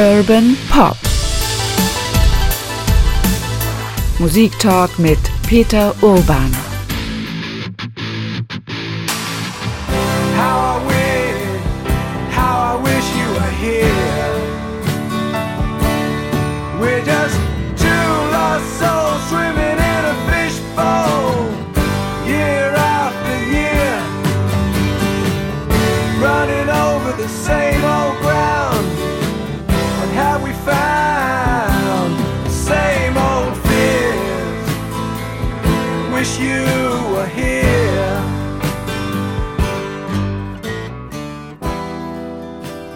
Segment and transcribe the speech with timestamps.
[0.00, 0.96] Urban Pop.
[4.18, 6.69] Musiktalk mit Peter Urban.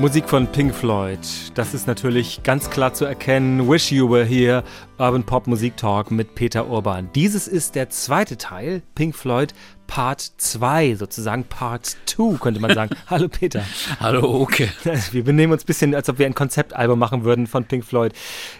[0.04, 1.18] Musik von Pink Floyd.
[1.54, 3.70] Das ist natürlich ganz klar zu erkennen.
[3.70, 4.62] Wish You Were Here,
[4.98, 7.08] Urban Pop Musik Talk mit Peter Urban.
[7.14, 9.54] Dieses ist der zweite Teil, Pink Floyd
[9.86, 12.94] Part 2, sozusagen Part 2, könnte man sagen.
[13.06, 13.64] Hallo Peter.
[13.98, 14.68] Hallo okay.
[15.12, 18.12] Wir benehmen uns ein bisschen, als ob wir ein Konzeptalbum machen würden von Pink Floyd.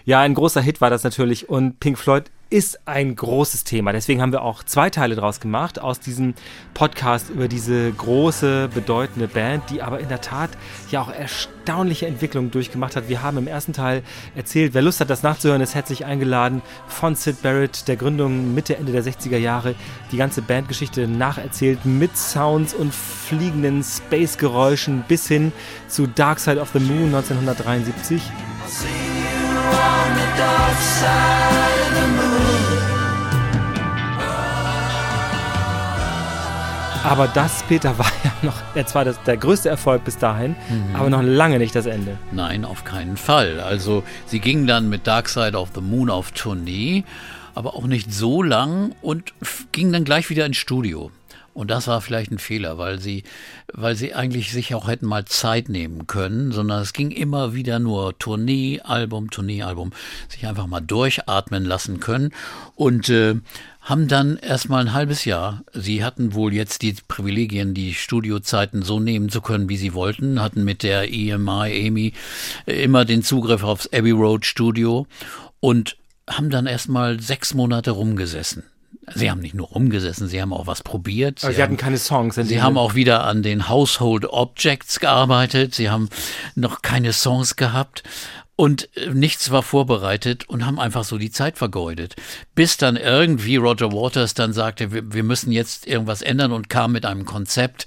[0.03, 3.91] Ja, ein großer Hit war das natürlich und Pink Floyd ist ein großes Thema.
[3.91, 6.35] Deswegen haben wir auch zwei Teile draus gemacht aus diesem
[6.73, 10.51] Podcast über diese große, bedeutende Band, die aber in der Tat
[10.91, 13.09] ja auch erstaunliche Entwicklungen durchgemacht hat.
[13.09, 14.03] Wir haben im ersten Teil
[14.35, 18.77] erzählt, wer Lust hat, das nachzuhören, ist herzlich eingeladen von Sid Barrett, der Gründung Mitte,
[18.77, 19.75] Ende der 60er Jahre,
[20.11, 25.51] die ganze Bandgeschichte nacherzählt mit Sounds und fliegenden Space-Geräuschen bis hin
[25.87, 28.21] zu Dark Side of the Moon 1973.
[28.21, 32.14] I'll see you on the dark side of the moon.
[37.05, 40.95] Aber das, Peter, war ja noch, er zwar das, der größte Erfolg bis dahin, mhm.
[40.95, 42.17] aber noch lange nicht das Ende.
[42.31, 43.59] Nein, auf keinen Fall.
[43.59, 47.03] Also sie gingen dann mit Dark Side of the Moon auf Tournee,
[47.53, 49.33] aber auch nicht so lang und
[49.71, 51.11] gingen dann gleich wieder ins Studio.
[51.55, 53.23] Und das war vielleicht ein Fehler, weil sie,
[53.71, 57.79] weil sie eigentlich sich auch hätten mal Zeit nehmen können, sondern es ging immer wieder
[57.79, 59.91] nur Tournee, Album, Tournee, Album,
[60.27, 62.31] sich einfach mal durchatmen lassen können.
[62.75, 63.35] Und äh,
[63.85, 68.99] haben dann erstmal ein halbes Jahr, sie hatten wohl jetzt die Privilegien, die Studiozeiten so
[68.99, 72.13] nehmen zu können, wie sie wollten, hatten mit der EMI, EMI
[72.65, 75.05] immer den Zugriff aufs Abbey Road Studio
[75.59, 75.97] und
[76.27, 78.63] haben dann erstmal sechs Monate rumgesessen.
[79.13, 81.39] Sie haben nicht nur rumgesessen, sie haben auch was probiert.
[81.39, 82.35] Sie, Aber sie hatten keine Songs.
[82.35, 85.75] Sie haben auch wieder an den Household Objects gearbeitet.
[85.75, 86.09] Sie haben
[86.55, 88.01] noch keine Songs gehabt.
[88.57, 92.15] Und äh, nichts war vorbereitet und haben einfach so die Zeit vergeudet.
[92.53, 96.93] Bis dann irgendwie Roger Waters dann sagte, wir, wir, müssen jetzt irgendwas ändern und kam
[96.93, 97.85] mit einem Konzept.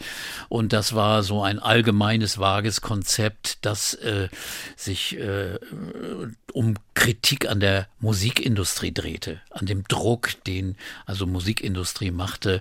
[0.49, 4.28] Und das war so ein allgemeines, vages Konzept, das äh,
[4.77, 5.59] sich äh,
[6.53, 10.77] um Kritik an der Musikindustrie drehte, an dem Druck, den
[11.07, 12.61] also Musikindustrie machte.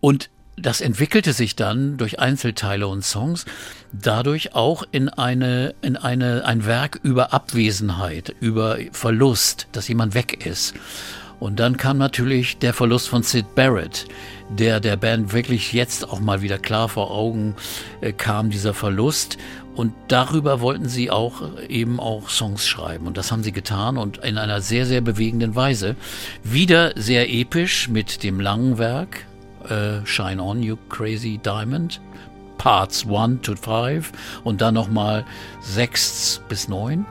[0.00, 0.30] Und
[0.60, 3.44] das entwickelte sich dann durch Einzelteile und Songs
[3.92, 10.44] dadurch auch in eine in eine ein Werk über Abwesenheit, über Verlust, dass jemand weg
[10.46, 10.74] ist.
[11.40, 14.06] Und dann kam natürlich der Verlust von Sid Barrett,
[14.48, 17.54] der der Band wirklich jetzt auch mal wieder klar vor Augen
[18.00, 19.38] äh, kam, dieser Verlust.
[19.76, 23.06] Und darüber wollten sie auch eben auch Songs schreiben.
[23.06, 25.94] Und das haben sie getan und in einer sehr, sehr bewegenden Weise.
[26.42, 29.27] Wieder sehr episch mit dem langen Werk,
[29.70, 32.00] äh, Shine On You Crazy Diamond,
[32.58, 34.12] Parts 1 to 5
[34.44, 35.24] und dann nochmal
[35.60, 37.06] 6 bis 9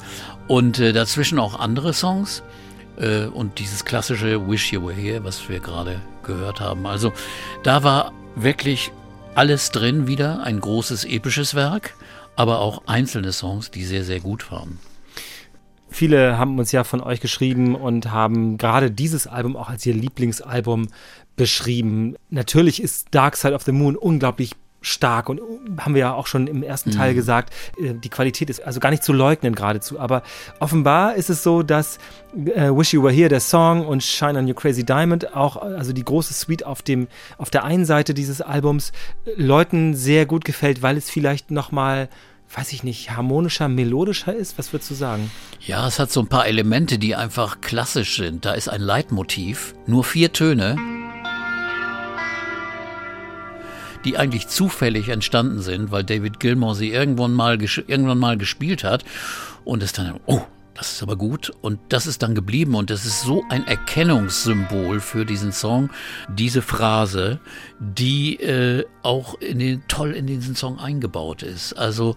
[0.47, 2.43] und äh, dazwischen auch andere Songs
[2.97, 6.85] äh, und dieses klassische Wish You Were Here, was wir gerade gehört haben.
[6.85, 7.13] Also
[7.63, 8.91] da war wirklich
[9.35, 11.95] alles drin wieder, ein großes episches Werk,
[12.35, 14.79] aber auch einzelne Songs, die sehr, sehr gut waren.
[15.89, 19.93] Viele haben uns ja von euch geschrieben und haben gerade dieses Album auch als ihr
[19.93, 20.89] Lieblingsalbum
[21.37, 22.15] beschrieben.
[22.29, 25.41] Natürlich ist Dark Side of the Moon unglaublich stark und
[25.79, 27.15] haben wir ja auch schon im ersten Teil mhm.
[27.15, 30.23] gesagt, äh, die Qualität ist also gar nicht zu leugnen geradezu, aber
[30.59, 31.97] offenbar ist es so, dass
[32.35, 35.93] äh, Wish You Were Here, der Song und Shine on Your Crazy Diamond, auch also
[35.93, 38.91] die große Suite auf dem auf der einen Seite dieses Albums
[39.35, 42.09] Leuten sehr gut gefällt, weil es vielleicht nochmal
[42.53, 44.57] weiß ich nicht, harmonischer, melodischer ist?
[44.57, 45.31] Was würdest du sagen?
[45.65, 48.45] Ja, es hat so ein paar Elemente, die einfach klassisch sind.
[48.45, 50.75] Da ist ein Leitmotiv, nur vier Töne
[54.05, 59.03] die eigentlich zufällig entstanden sind, weil David Gilmour sie irgendwann mal, irgendwann mal gespielt hat
[59.65, 60.41] und es dann, oh,
[60.77, 64.99] das ist aber gut und das ist dann geblieben und das ist so ein Erkennungssymbol
[64.99, 65.89] für diesen Song,
[66.29, 67.39] diese Phrase,
[67.79, 71.73] die äh, auch in den, toll in diesen Song eingebaut ist.
[71.73, 72.15] Also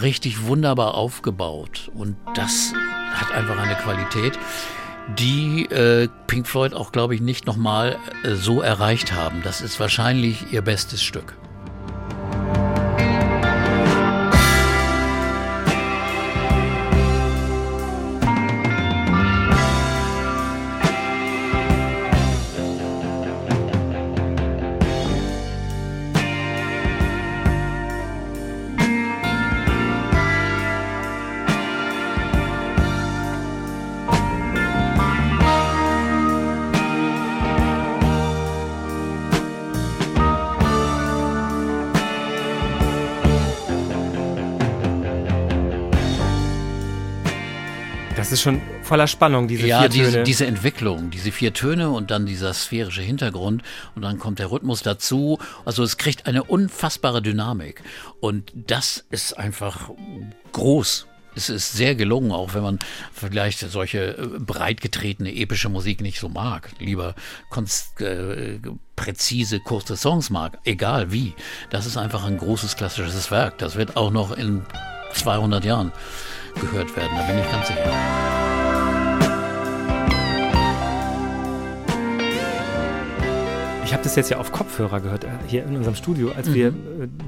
[0.00, 2.72] richtig wunderbar aufgebaut und das
[3.12, 4.38] hat einfach eine Qualität
[5.16, 9.40] die äh, Pink Floyd auch, glaube ich, nicht nochmal äh, so erreicht haben.
[9.42, 11.34] Das ist wahrscheinlich ihr bestes Stück.
[48.38, 50.22] Ist schon voller Spannung, diese ja, vier Töne.
[50.22, 53.64] diese Entwicklung, diese vier Töne und dann dieser sphärische Hintergrund
[53.96, 55.40] und dann kommt der Rhythmus dazu.
[55.64, 57.82] Also es kriegt eine unfassbare Dynamik
[58.20, 59.90] und das ist einfach
[60.52, 61.08] groß.
[61.34, 62.78] Es ist sehr gelungen, auch wenn man
[63.12, 67.16] vielleicht solche äh, breitgetretene epische Musik nicht so mag, lieber
[67.50, 68.60] konst, äh,
[68.94, 71.34] präzise, kurze Songs mag, egal wie.
[71.70, 73.58] Das ist einfach ein großes klassisches Werk.
[73.58, 74.64] Das wird auch noch in
[75.12, 75.92] 200 Jahren
[76.60, 78.37] gehört werden, da bin ich ganz sicher.
[83.88, 86.54] Ich habe das jetzt ja auf Kopfhörer gehört, äh, hier in unserem Studio, als Mhm.
[86.54, 86.72] wir äh,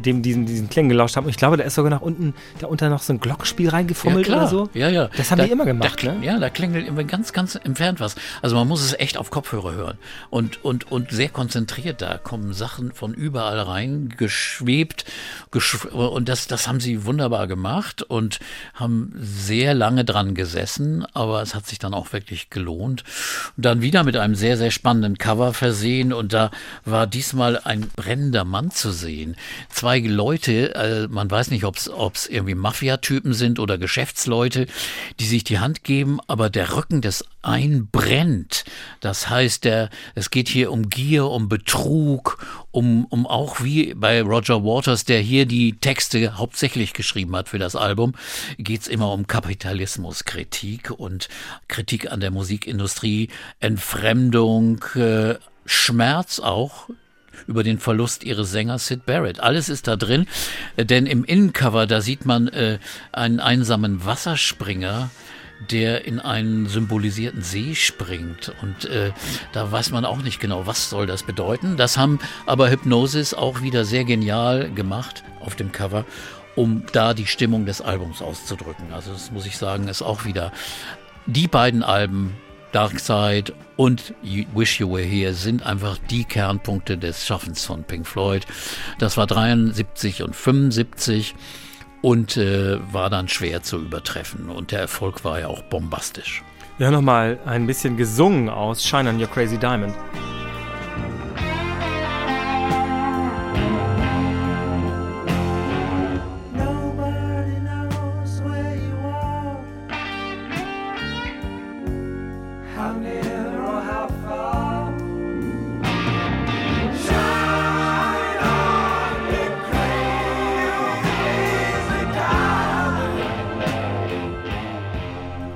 [0.04, 1.24] dem diesen, diesen Klängen gelauscht haben.
[1.24, 4.28] Und ich glaube, da ist sogar nach unten, da unter noch so ein Glockenspiel reingefummelt
[4.28, 4.68] ja, oder so.
[4.74, 5.08] Ja, ja.
[5.16, 6.22] Das haben da, die immer gemacht, da, ne?
[6.22, 8.14] Ja, da klingelt immer ganz, ganz entfernt was.
[8.42, 9.96] Also man muss es echt auf Kopfhörer hören
[10.28, 12.02] und, und, und sehr konzentriert.
[12.02, 15.06] Da kommen Sachen von überall rein, geschwebt.
[15.50, 18.38] Geschw und das, das haben sie wunderbar gemacht und
[18.74, 23.02] haben sehr lange dran gesessen, aber es hat sich dann auch wirklich gelohnt.
[23.56, 26.49] Und dann wieder mit einem sehr, sehr spannenden Cover versehen und da
[26.84, 29.36] war diesmal ein brennender Mann zu sehen.
[29.68, 34.66] Zwei Leute, äh, man weiß nicht, ob es irgendwie Mafia-Typen sind oder Geschäftsleute,
[35.18, 38.64] die sich die Hand geben, aber der Rücken des einen brennt.
[39.00, 44.22] Das heißt, der, es geht hier um Gier, um Betrug, um, um auch wie bei
[44.22, 48.14] Roger Waters, der hier die Texte hauptsächlich geschrieben hat für das Album,
[48.58, 51.28] geht es immer um Kapitalismuskritik und
[51.68, 55.36] Kritik an der Musikindustrie, Entfremdung, äh,
[55.70, 56.88] Schmerz auch
[57.46, 59.38] über den Verlust ihres Sängers Sid Barrett.
[59.40, 60.26] Alles ist da drin,
[60.76, 62.78] äh, denn im Innencover, da sieht man äh,
[63.12, 65.10] einen einsamen Wasserspringer,
[65.70, 68.52] der in einen symbolisierten See springt.
[68.62, 69.12] Und äh,
[69.52, 71.76] da weiß man auch nicht genau, was soll das bedeuten.
[71.76, 76.04] Das haben aber Hypnosis auch wieder sehr genial gemacht auf dem Cover,
[76.56, 78.92] um da die Stimmung des Albums auszudrücken.
[78.92, 80.50] Also das muss ich sagen, ist auch wieder
[81.26, 82.34] die beiden Alben
[82.72, 88.06] Dark Side und Wish You Were Here sind einfach die Kernpunkte des Schaffens von Pink
[88.06, 88.46] Floyd.
[88.98, 91.34] Das war 73 und 75
[92.02, 94.48] und äh, war dann schwer zu übertreffen.
[94.48, 96.42] Und der Erfolg war ja auch bombastisch.
[96.78, 99.94] Ja, nochmal ein bisschen gesungen aus Shine on Your Crazy Diamond.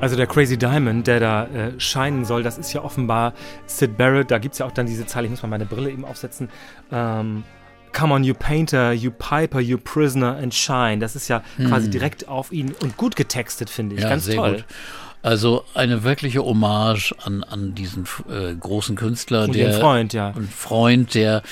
[0.04, 3.32] Also der Crazy Diamond, der da äh, scheinen soll, das ist ja offenbar
[3.64, 4.30] Sid Barrett.
[4.30, 6.50] Da gibt es ja auch dann diese Zeile, ich muss mal meine Brille eben aufsetzen.
[6.92, 7.42] Ähm,
[7.96, 10.98] Come on, you painter, you piper, you prisoner and shine.
[10.98, 11.68] Das ist ja hm.
[11.68, 14.02] quasi direkt auf ihn und gut getextet, finde ich.
[14.02, 14.56] Ja, Ganz sehr toll.
[14.56, 14.64] Gut.
[15.24, 20.34] Also eine wirkliche Hommage an, an diesen äh, großen Künstler, und der Freund, ja.
[20.36, 21.42] ein Freund, der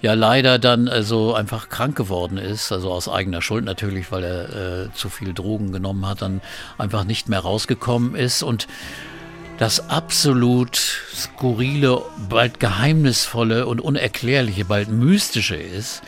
[0.00, 4.84] ja leider dann also einfach krank geworden ist, also aus eigener Schuld natürlich, weil er
[4.84, 6.40] äh, zu viel Drogen genommen hat, dann
[6.78, 8.66] einfach nicht mehr rausgekommen ist und
[9.58, 10.78] das absolut
[11.12, 16.00] skurrile, bald geheimnisvolle und unerklärliche, bald mystische ist.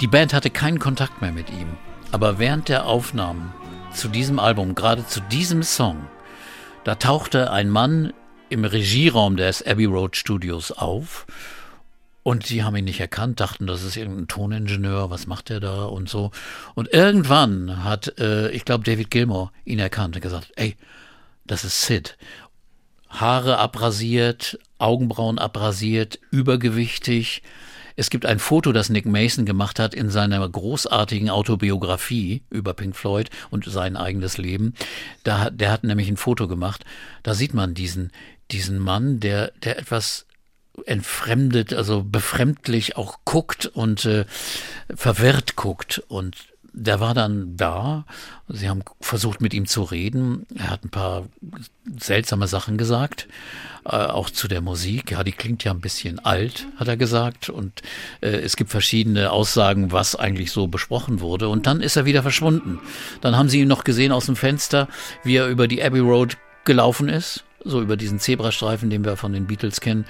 [0.00, 1.76] Die Band hatte keinen Kontakt mehr mit ihm,
[2.10, 3.52] aber während der Aufnahmen
[3.96, 6.06] zu diesem Album, gerade zu diesem Song,
[6.84, 8.12] da tauchte ein Mann
[8.48, 11.26] im Regieraum des Abbey Road Studios auf
[12.22, 15.84] und die haben ihn nicht erkannt, dachten, das ist irgendein Toningenieur, was macht der da
[15.84, 16.32] und so.
[16.74, 20.76] Und irgendwann hat, äh, ich glaube, David Gilmour ihn erkannt und gesagt, ey,
[21.44, 22.16] das ist Sid.
[23.08, 27.42] Haare abrasiert, Augenbrauen abrasiert, übergewichtig.
[27.96, 32.94] Es gibt ein Foto, das Nick Mason gemacht hat in seiner großartigen Autobiografie über Pink
[32.94, 34.74] Floyd und sein eigenes Leben.
[35.24, 36.84] Da, der hat nämlich ein Foto gemacht.
[37.22, 38.12] Da sieht man diesen,
[38.50, 40.26] diesen Mann, der, der etwas
[40.84, 44.26] entfremdet, also befremdlich auch guckt und äh,
[44.94, 46.02] verwirrt guckt.
[46.08, 46.36] Und
[46.76, 48.04] der war dann da.
[48.48, 50.46] Sie haben versucht, mit ihm zu reden.
[50.56, 51.24] Er hat ein paar
[51.98, 53.26] seltsame Sachen gesagt,
[53.86, 55.10] äh, auch zu der Musik.
[55.10, 57.48] Ja, die klingt ja ein bisschen alt, hat er gesagt.
[57.48, 57.80] Und
[58.20, 61.48] äh, es gibt verschiedene Aussagen, was eigentlich so besprochen wurde.
[61.48, 62.78] Und dann ist er wieder verschwunden.
[63.22, 64.86] Dann haben sie ihn noch gesehen aus dem Fenster,
[65.24, 69.32] wie er über die Abbey Road gelaufen ist, so über diesen Zebrastreifen, den wir von
[69.32, 70.04] den Beatles kennen.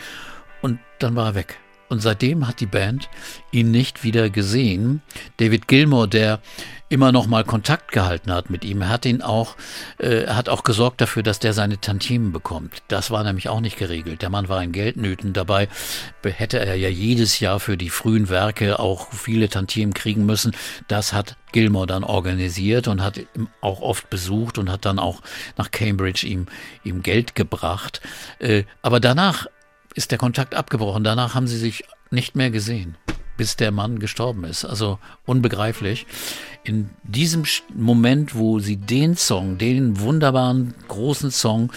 [0.63, 1.61] Und dann war er weg.
[1.89, 3.09] Und seitdem hat die Band
[3.53, 5.03] ihn nicht wieder gesehen.
[5.37, 6.41] David Gilmour, der
[6.89, 9.57] immer noch mal Kontakt gehalten hat mit ihm, hat ihn auch,
[9.99, 12.83] äh, hat auch gesorgt dafür, dass der seine Tantiemen bekommt.
[12.89, 14.23] Das war nämlich auch nicht geregelt.
[14.23, 15.33] Der Mann war in Geldnöten.
[15.33, 15.69] Dabei
[16.23, 20.55] hätte er ja jedes Jahr für die frühen Werke auch viele Tantiemen kriegen müssen.
[20.87, 25.23] Das hat Gilmore dann organisiert und hat ihn auch oft besucht und hat dann auch
[25.57, 26.47] nach Cambridge ihm,
[26.85, 28.01] ihm Geld gebracht.
[28.39, 29.47] Äh, aber danach
[29.97, 31.03] ist der Kontakt abgebrochen.
[31.03, 32.97] Danach haben sie sich nicht mehr gesehen,
[33.37, 34.65] bis der Mann gestorben ist.
[34.65, 36.07] Also unbegreiflich.
[36.63, 41.73] In diesem Moment, wo sie den Song, den wunderbaren großen Song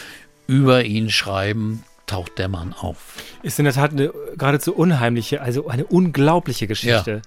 [0.47, 3.15] über ihn schreiben, taucht der Mann auf.
[3.43, 7.11] Ist in der Tat eine geradezu unheimliche, also eine unglaubliche Geschichte.
[7.11, 7.21] Ja.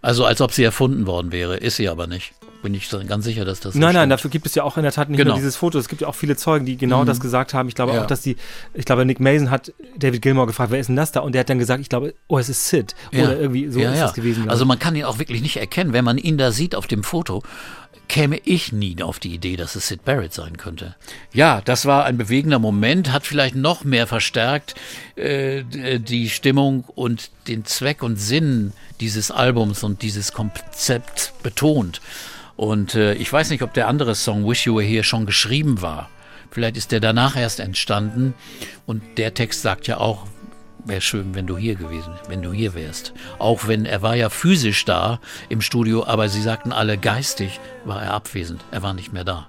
[0.00, 3.44] Also als ob sie erfunden worden wäre, ist sie aber nicht bin ich ganz sicher,
[3.44, 3.74] dass das.
[3.74, 3.94] So nein, stimmt.
[3.94, 5.30] nein, dafür gibt es ja auch in der Tat nicht genau.
[5.30, 5.78] nur dieses Foto.
[5.78, 7.06] Es gibt ja auch viele Zeugen, die genau mhm.
[7.06, 7.68] das gesagt haben.
[7.68, 8.02] Ich glaube ja.
[8.02, 8.36] auch, dass die,
[8.74, 11.20] ich glaube, Nick Mason hat David Gilmore gefragt, wer ist denn das da?
[11.20, 12.94] Und der hat dann gesagt, ich glaube, oh, es ist Sid.
[13.10, 13.24] Ja.
[13.24, 14.48] Oder irgendwie so ja, ist das gewesen.
[14.48, 17.04] Also man kann ihn auch wirklich nicht erkennen, wenn man ihn da sieht auf dem
[17.04, 17.42] Foto
[18.12, 20.96] käme ich nie auf die Idee, dass es Sid Barrett sein könnte.
[21.32, 24.74] Ja, das war ein bewegender Moment, hat vielleicht noch mehr verstärkt
[25.16, 25.64] äh,
[25.98, 32.02] die Stimmung und den Zweck und Sinn dieses Albums und dieses Konzept betont.
[32.56, 35.82] Und äh, ich weiß nicht, ob der andere Song Wish You Were Here schon geschrieben
[35.82, 36.08] war.
[36.50, 38.34] Vielleicht ist der danach erst entstanden.
[38.86, 40.26] Und der Text sagt ja auch,
[40.84, 43.12] wäre schön, wenn du hier gewesen, wenn du hier wärst.
[43.38, 48.02] Auch wenn er war ja physisch da im Studio, aber sie sagten alle, geistig war
[48.02, 48.62] er abwesend.
[48.70, 49.46] Er war nicht mehr da.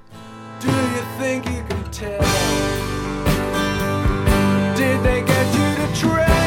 [0.61, 2.19] Do you think you can tell?
[4.75, 6.42] Did they get you to try?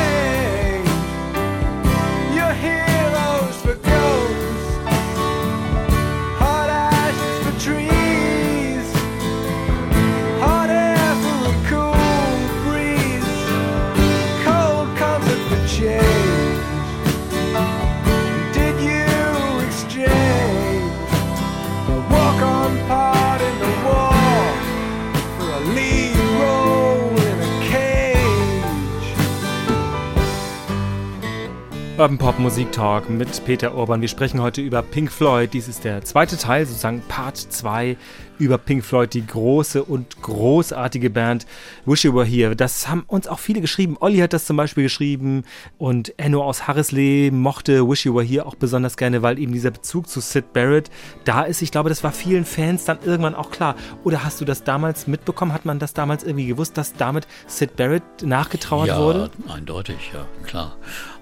[31.98, 34.02] Urban Pop Musik Talk mit Peter Urban.
[34.02, 35.54] Wir sprechen heute über Pink Floyd.
[35.54, 37.96] Dies ist der zweite Teil, sozusagen Part 2
[38.38, 41.46] über Pink Floyd, die große und großartige Band
[41.86, 42.54] Wish You Were Here.
[42.54, 43.96] Das haben uns auch viele geschrieben.
[43.98, 45.44] Olli hat das zum Beispiel geschrieben
[45.78, 49.70] und Enno aus Harrisley mochte Wish You Were Here auch besonders gerne, weil eben dieser
[49.70, 50.90] Bezug zu Sid Barrett
[51.24, 51.62] da ist.
[51.62, 53.74] Ich glaube, das war vielen Fans dann irgendwann auch klar.
[54.04, 55.52] Oder hast du das damals mitbekommen?
[55.52, 59.30] Hat man das damals irgendwie gewusst, dass damit Sid Barrett nachgetrauert ja, wurde?
[59.46, 60.76] Ja, eindeutig, ja, klar.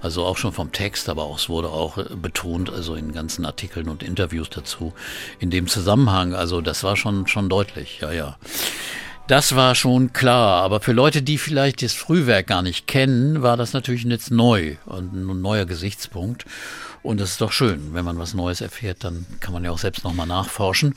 [0.04, 3.88] Also auch schon vom Text, aber auch es wurde auch betont, also in ganzen Artikeln
[3.88, 4.92] und Interviews dazu.
[5.40, 8.36] In dem Zusammenhang, also das war schon schon, schon deutlich, ja, ja.
[9.26, 13.56] Das war schon klar, aber für Leute, die vielleicht das Frühwerk gar nicht kennen, war
[13.56, 16.44] das natürlich jetzt neu und ein neuer Gesichtspunkt.
[17.04, 19.78] Und es ist doch schön, wenn man was Neues erfährt, dann kann man ja auch
[19.78, 20.96] selbst nochmal nachforschen.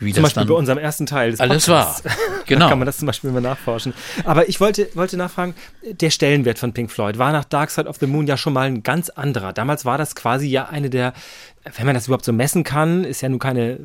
[0.00, 2.04] Wie zum Beispiel bei unserem ersten Teil des Alles Podcasts.
[2.04, 2.12] war.
[2.46, 2.68] Genau.
[2.68, 3.94] kann man das zum Beispiel mal nachforschen.
[4.24, 7.96] Aber ich wollte, wollte nachfragen, der Stellenwert von Pink Floyd war nach Dark Side of
[8.00, 9.54] the Moon ja schon mal ein ganz anderer.
[9.54, 11.14] Damals war das quasi ja eine der
[11.76, 13.78] wenn man das überhaupt so messen kann, ist ja nun keine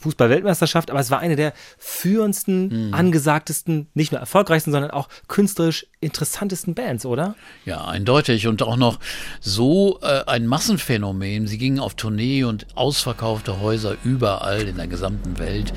[0.00, 2.94] Fußball-Weltmeisterschaft, aber es war eine der führendsten, mhm.
[2.94, 7.34] angesagtesten, nicht nur erfolgreichsten, sondern auch künstlerisch interessantesten Bands, oder?
[7.66, 8.98] Ja, eindeutig und auch noch
[9.40, 11.46] so äh, ein Massenphänomen.
[11.46, 15.74] Sie gingen auf Tournee und ausverkaufte Häuser überall in der gesamten Welt,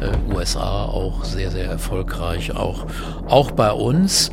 [0.00, 2.86] äh, USA auch sehr, sehr erfolgreich, auch,
[3.26, 4.30] auch bei uns.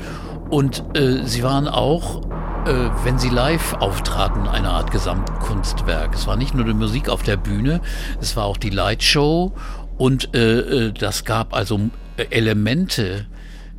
[0.50, 2.22] Und äh, sie waren auch
[2.68, 6.14] äh, wenn sie live auftraten, eine Art Gesamtkunstwerk.
[6.14, 7.82] Es war nicht nur die Musik auf der Bühne,
[8.20, 9.54] es war auch die Lightshow
[9.98, 11.80] und äh, äh das gab also
[12.18, 13.26] äh, Elemente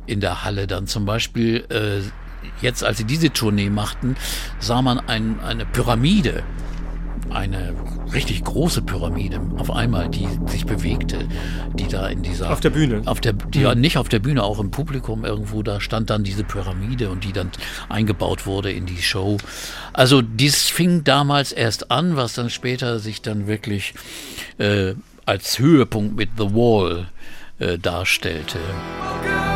[0.07, 1.65] in der Halle dann zum Beispiel.
[1.69, 2.09] Äh,
[2.61, 4.15] jetzt, als sie diese Tournee machten,
[4.59, 6.43] sah man ein, eine Pyramide
[7.31, 7.73] eine
[8.13, 11.27] richtig große Pyramide auf einmal, die sich bewegte,
[11.73, 14.43] die da in dieser auf der Bühne, auf der die ja nicht auf der Bühne,
[14.43, 17.51] auch im Publikum irgendwo da stand dann diese Pyramide und die dann
[17.87, 19.37] eingebaut wurde in die Show.
[19.93, 23.93] Also dies fing damals erst an, was dann später sich dann wirklich
[24.57, 24.93] äh,
[25.25, 27.07] als Höhepunkt mit The Wall
[27.59, 28.57] äh, darstellte.
[29.19, 29.48] Okay.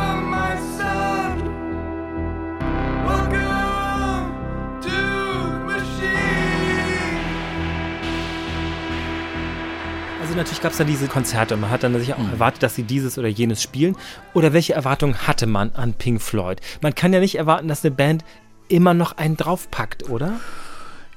[10.34, 11.56] Also natürlich gab es dann diese Konzerte.
[11.58, 12.32] Man hat dann sich auch mhm.
[12.32, 13.96] erwartet, dass sie dieses oder jenes spielen.
[14.34, 16.60] Oder welche Erwartungen hatte man an Pink Floyd?
[16.82, 18.26] Man kann ja nicht erwarten, dass eine Band
[18.68, 20.40] immer noch einen draufpackt, oder?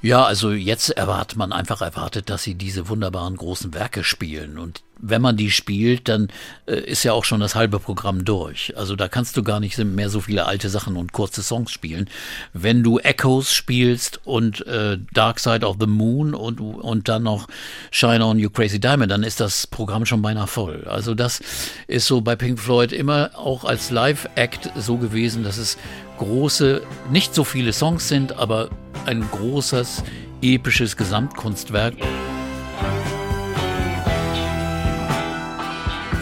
[0.02, 4.82] Ja, also jetzt erwartet man einfach erwartet, dass sie diese wunderbaren großen Werke spielen und
[4.98, 6.28] wenn man die spielt, dann
[6.66, 8.72] äh, ist ja auch schon das halbe Programm durch.
[8.76, 12.08] Also da kannst du gar nicht mehr so viele alte Sachen und kurze Songs spielen.
[12.52, 17.48] Wenn du Echoes spielst und äh, Dark Side of the Moon und, und dann noch
[17.90, 20.86] Shine on You Crazy Diamond, dann ist das Programm schon beinahe voll.
[20.88, 21.40] Also das
[21.86, 25.76] ist so bei Pink Floyd immer auch als Live-Act so gewesen, dass es
[26.18, 28.70] große, nicht so viele Songs sind, aber
[29.04, 30.02] ein großes,
[30.42, 31.94] episches Gesamtkunstwerk.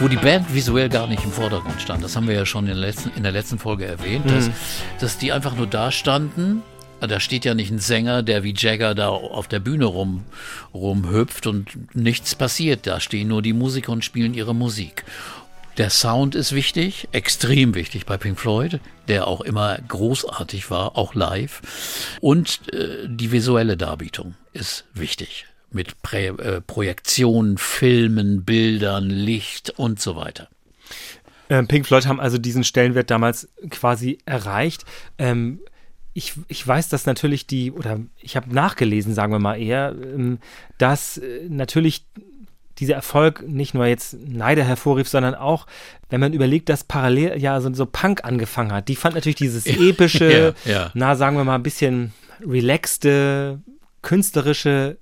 [0.01, 2.03] Wo die Band visuell gar nicht im Vordergrund stand.
[2.03, 4.55] Das haben wir ja schon in der letzten, in der letzten Folge erwähnt, dass, mhm.
[5.01, 6.63] dass die einfach nur da standen.
[7.01, 10.25] Da steht ja nicht ein Sänger, der wie Jagger da auf der Bühne rum,
[10.73, 12.87] rumhüpft und nichts passiert.
[12.87, 15.05] Da stehen nur die Musiker und spielen ihre Musik.
[15.77, 21.15] Der Sound ist wichtig, extrem wichtig bei Pink Floyd, der auch immer großartig war, auch
[21.15, 21.63] live.
[22.21, 30.01] Und äh, die visuelle Darbietung ist wichtig mit Prä äh, Projektionen, Filmen, Bildern, Licht und
[30.01, 30.49] so weiter.
[31.51, 34.85] Ähm, Pink Floyd haben also diesen Stellenwert damals quasi erreicht.
[35.19, 35.61] Ähm,
[36.15, 40.39] ich, ich weiß, dass natürlich die, oder ich habe nachgelesen, sagen wir mal eher, ähm,
[40.79, 42.07] dass äh, natürlich
[42.79, 45.67] dieser Erfolg nicht nur jetzt Neider hervorrief, sondern auch,
[46.11, 48.89] wenn man überlegt, dass parallel ja so, so Punk angefangen hat.
[48.89, 50.91] Die fand natürlich dieses epische, ja, ja.
[50.95, 53.61] na, sagen wir mal, ein bisschen relaxte,
[54.03, 54.99] künstlerische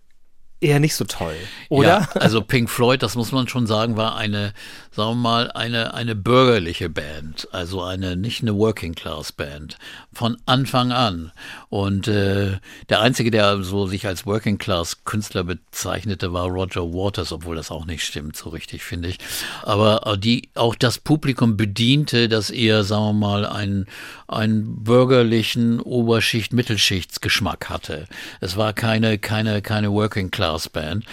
[0.63, 1.37] eher nicht so toll,
[1.69, 1.89] oder?
[1.89, 4.53] Ja, also Pink Floyd, das muss man schon sagen, war eine,
[4.91, 9.79] sagen wir mal, eine, eine bürgerliche Band, also eine, nicht eine Working Class Band,
[10.13, 11.33] von Anfang an.
[11.69, 17.33] Und äh, der Einzige, der so sich als Working Class Künstler bezeichnete, war Roger Waters,
[17.33, 19.19] obwohl das auch nicht stimmt, so richtig, finde ich.
[19.63, 23.87] Aber äh, die auch das Publikum bediente, das eher, sagen wir mal, einen,
[24.33, 28.07] einen bürgerlichen Oberschicht-Mittelschichtsgeschmack hatte.
[28.41, 31.05] Es war keine, keine, keine Working Class Band.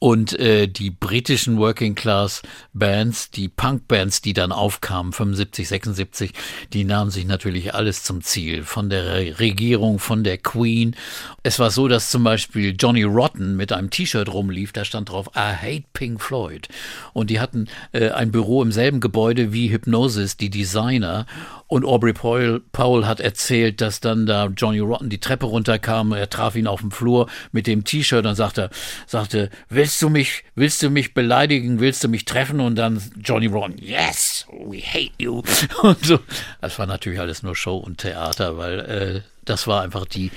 [0.00, 6.32] Und äh, die britischen Working Class Bands, die Punk-Bands, die dann aufkamen, 75, 76,
[6.72, 8.62] die nahmen sich natürlich alles zum Ziel.
[8.62, 10.94] Von der Regierung, von der Queen.
[11.42, 15.30] Es war so, dass zum Beispiel Johnny Rotten mit einem T-Shirt rumlief, da stand drauf,
[15.34, 16.68] I hate Pink Floyd.
[17.12, 21.26] Und die hatten äh, ein Büro im selben Gebäude wie Hypnosis, die Designer.
[21.66, 26.30] Und Aubrey Powell, Powell, hat erzählt, dass dann da Johnny Rotten die Treppe runterkam, er
[26.30, 28.70] traf ihn auf dem Flur mit dem T-Shirt und sagte,
[29.06, 29.50] sagte,
[29.88, 32.60] willst du mich, willst du mich beleidigen, willst du mich treffen?
[32.60, 35.42] Und dann Johnny Rotten, yes, we hate you.
[35.82, 36.18] Und so.
[36.60, 40.30] Das war natürlich alles nur Show und Theater, weil äh, das war einfach die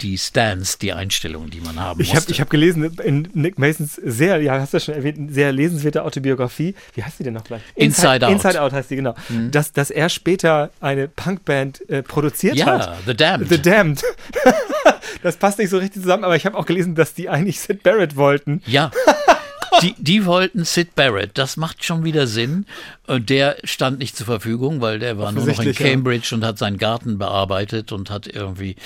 [0.00, 3.96] die Stance, die Einstellung, die man haben ich hab, Ich habe gelesen in Nick Masons
[3.96, 6.76] sehr, ja, hast du schon erwähnt, sehr lesenswerte Autobiografie.
[6.94, 7.62] Wie heißt die denn noch gleich?
[7.74, 8.32] Inside, Inside Out.
[8.32, 9.14] Inside Out heißt die, genau.
[9.28, 9.50] Mhm.
[9.50, 12.86] Dass, dass er später eine Punkband äh, produziert ja, hat.
[12.86, 13.48] Ja, The Damned.
[13.48, 14.02] The Damned.
[15.22, 17.82] das passt nicht so richtig zusammen, aber ich habe auch gelesen, dass die eigentlich Sid
[17.82, 18.62] Barrett wollten.
[18.66, 18.90] Ja.
[19.82, 21.32] die, die wollten Sid Barrett.
[21.34, 22.66] Das macht schon wieder Sinn.
[23.06, 26.36] Und der stand nicht zur Verfügung, weil der war nur noch in Cambridge ja.
[26.36, 28.76] und hat seinen Garten bearbeitet und hat irgendwie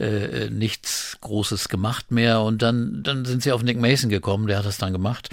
[0.00, 2.40] äh, nichts Großes gemacht mehr.
[2.40, 5.30] Und dann, dann sind sie auf Nick Mason gekommen, der hat das dann gemacht.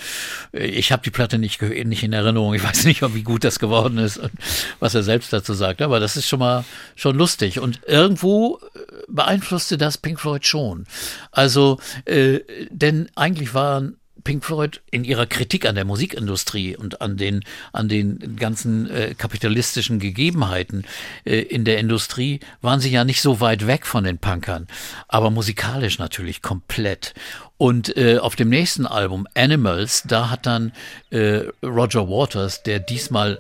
[0.51, 2.53] Ich habe die Platte nicht, nicht in Erinnerung.
[2.53, 4.31] Ich weiß nicht, wie gut das geworden ist und
[4.79, 5.81] was er selbst dazu sagt.
[5.81, 6.65] Aber das ist schon mal
[6.95, 7.59] schon lustig.
[7.59, 10.85] Und irgendwo äh, beeinflusste das Pink Floyd schon.
[11.31, 17.15] Also, äh, denn eigentlich waren Pink Floyd in ihrer Kritik an der Musikindustrie und an
[17.15, 20.83] den, an den ganzen äh, kapitalistischen Gegebenheiten
[21.23, 24.67] äh, in der Industrie waren sie ja nicht so weit weg von den Punkern,
[25.07, 27.13] aber musikalisch natürlich komplett.
[27.57, 30.73] Und äh, auf dem nächsten Album Animals, da hat dann
[31.11, 33.39] äh, Roger Waters, der diesmal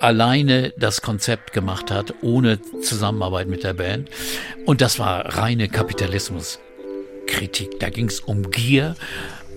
[0.00, 4.10] alleine das Konzept gemacht hat, ohne Zusammenarbeit mit der Band.
[4.66, 7.78] Und das war reine Kapitalismuskritik.
[7.78, 8.96] Da ging es um Gier,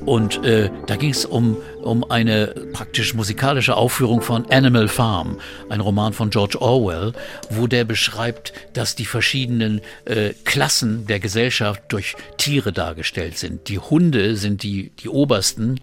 [0.06, 5.39] und äh, da ging es um, um eine praktisch musikalische Aufführung von Animal Farm,
[5.70, 7.13] ein Roman von George Orwell,
[7.50, 13.68] wo der beschreibt, dass die verschiedenen äh, Klassen der Gesellschaft durch Tiere dargestellt sind.
[13.68, 15.80] Die Hunde sind die, die obersten,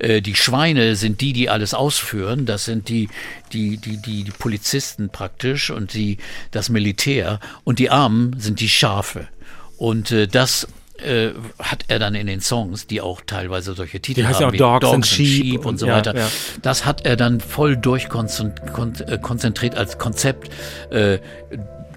[0.00, 3.08] äh, die Schweine sind die, die alles ausführen, das sind die,
[3.52, 6.18] die, die, die, die Polizisten praktisch und die,
[6.50, 9.28] das Militär und die Armen sind die Schafe.
[9.76, 10.66] Und äh, das
[11.04, 14.58] äh, hat er dann in den Songs, die auch teilweise solche Titel haben, ja wie
[14.58, 16.16] Dogs, Dogs and Sheep, Sheep und, so ja, weiter.
[16.16, 16.28] Ja.
[16.62, 20.50] Das hat er dann voll durchkonzentriert als Konzept
[20.90, 21.18] äh,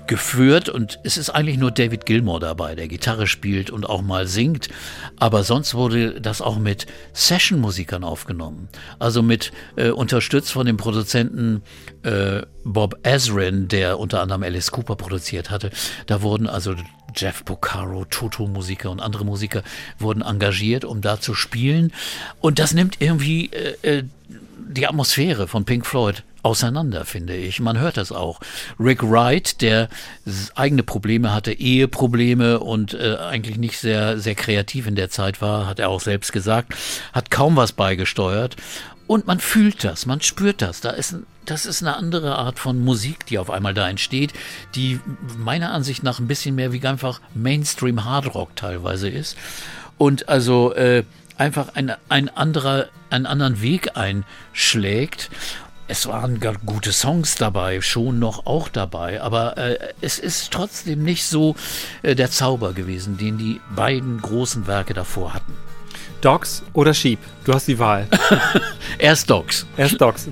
[0.08, 4.28] geführt und es ist eigentlich nur David Gilmour dabei, der Gitarre spielt und auch mal
[4.28, 4.70] singt.
[5.18, 8.70] Aber sonst wurde das auch mit Session-Musikern aufgenommen.
[9.00, 11.62] Also mit äh, unterstützt von dem Produzenten
[12.04, 15.72] äh, Bob Ezrin, der unter anderem Alice Cooper produziert hatte.
[16.06, 16.76] Da wurden also
[17.16, 19.64] Jeff Porcaro, Toto-Musiker und andere Musiker
[20.00, 21.94] wurden engagiert, um da zu spielen.
[22.42, 24.04] Und das nimmt irgendwie äh, äh
[24.66, 27.60] die Atmosphäre von Pink Floyd auseinander, finde ich.
[27.60, 28.40] Man hört das auch.
[28.80, 29.90] Rick Wright, der
[30.56, 35.66] eigene Probleme hatte, Eheprobleme und äh, eigentlich nicht sehr, sehr kreativ in der Zeit war,
[35.66, 36.76] hat er auch selbst gesagt,
[37.14, 38.56] hat kaum was beigesteuert.
[39.08, 40.82] Und man fühlt das, man spürt das.
[40.82, 44.34] Da ist, das ist eine andere Art von Musik, die auf einmal da entsteht,
[44.76, 45.00] die
[45.38, 49.38] meiner Ansicht nach ein bisschen mehr wie einfach Mainstream Hardrock teilweise ist.
[49.98, 51.04] Und also äh,
[51.38, 55.30] einfach ein, ein anderer, einen anderen Weg einschlägt
[55.94, 61.24] es waren gute Songs dabei, schon noch auch dabei, aber äh, es ist trotzdem nicht
[61.24, 61.56] so
[62.02, 65.54] äh, der Zauber gewesen, den die beiden großen Werke davor hatten.
[66.20, 67.20] Dogs oder Sheep?
[67.46, 68.08] Du hast die Wahl.
[68.98, 69.68] Erst Dogs.
[69.78, 70.30] Erst Dogs.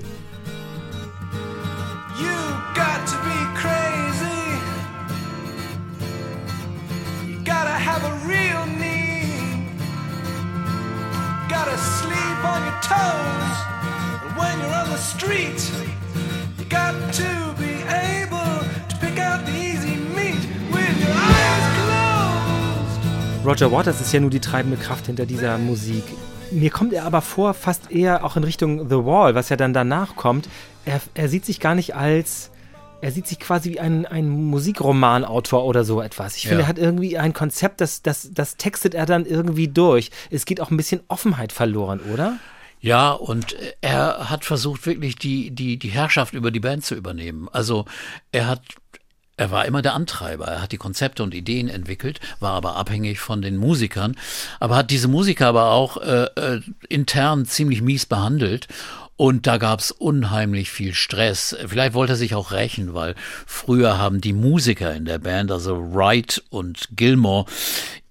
[11.48, 13.41] gotta sleep on your toes
[14.42, 15.60] when you're on the street.
[16.58, 18.54] You got to be able
[18.88, 23.46] to pick out the easy meat with your eyes closed.
[23.46, 26.04] Roger Waters ist ja nur die treibende Kraft hinter dieser Musik.
[26.50, 29.72] Mir kommt er aber vor, fast eher auch in Richtung The Wall, was ja dann
[29.72, 30.48] danach kommt.
[30.84, 32.50] Er, er sieht sich gar nicht als
[33.02, 36.36] er sieht sich quasi wie ein, ein Musikromanautor oder so etwas.
[36.36, 36.66] Ich finde, ja.
[36.66, 40.12] er hat irgendwie ein Konzept, das, das, das textet er dann irgendwie durch.
[40.30, 42.38] Es geht auch ein bisschen Offenheit verloren, oder?
[42.82, 47.48] Ja, und er hat versucht, wirklich die, die, die Herrschaft über die Band zu übernehmen.
[47.52, 47.86] Also
[48.32, 48.60] er hat
[49.38, 50.46] er war immer der Antreiber.
[50.46, 54.14] Er hat die Konzepte und Ideen entwickelt, war aber abhängig von den Musikern,
[54.60, 58.68] aber hat diese Musiker aber auch äh, äh, intern ziemlich mies behandelt.
[59.16, 61.56] Und da gab's unheimlich viel Stress.
[61.66, 63.14] Vielleicht wollte er sich auch rächen, weil
[63.46, 67.46] früher haben die Musiker in der Band, also Wright und Gilmore,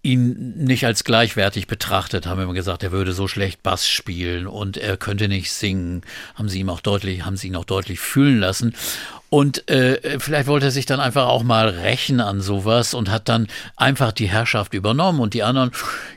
[0.04, 4.78] ihn nicht als gleichwertig betrachtet, haben immer gesagt, er würde so schlecht Bass spielen und
[4.78, 6.02] er könnte nicht singen,
[6.36, 8.76] haben sie ihm auch deutlich, haben sie ihn auch deutlich fühlen lassen.
[9.30, 13.30] Und äh, vielleicht wollte er sich dann einfach auch mal rächen an sowas und hat
[13.30, 15.72] dann einfach die Herrschaft übernommen und die anderen,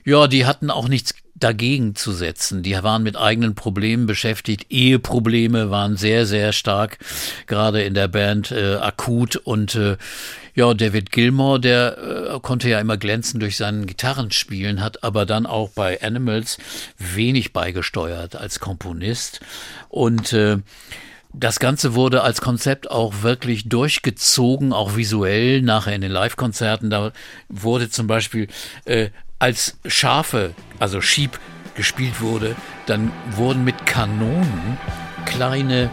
[0.05, 2.63] ja, die hatten auch nichts dagegen zu setzen.
[2.63, 4.67] Die waren mit eigenen Problemen beschäftigt.
[4.71, 6.99] Eheprobleme waren sehr, sehr stark,
[7.47, 9.37] gerade in der Band äh, akut.
[9.37, 9.99] Und äh,
[10.55, 15.45] ja, David Gilmore, der äh, konnte ja immer glänzen durch seinen Gitarrenspielen, hat aber dann
[15.45, 16.57] auch bei Animals
[16.97, 19.41] wenig beigesteuert als Komponist.
[19.91, 20.59] Und äh,
[21.35, 26.89] das Ganze wurde als Konzept auch wirklich durchgezogen, auch visuell nachher in den Live-Konzerten.
[26.89, 27.13] Da
[27.49, 28.49] wurde zum Beispiel
[28.87, 29.11] äh,
[29.45, 31.39] als Schafe, also Sheep,
[31.75, 34.79] gespielt wurde, dann wurden mit Kanonen
[35.27, 35.91] kleine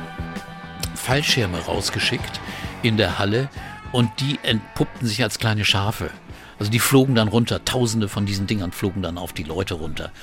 [0.96, 2.40] Fallschirme rausgeschickt
[2.82, 3.50] in der Halle
[3.92, 6.12] und die entpuppten sich als kleine Schafe.
[6.60, 10.14] Also die flogen dann runter, tausende von diesen Dingern flogen dann auf die Leute runter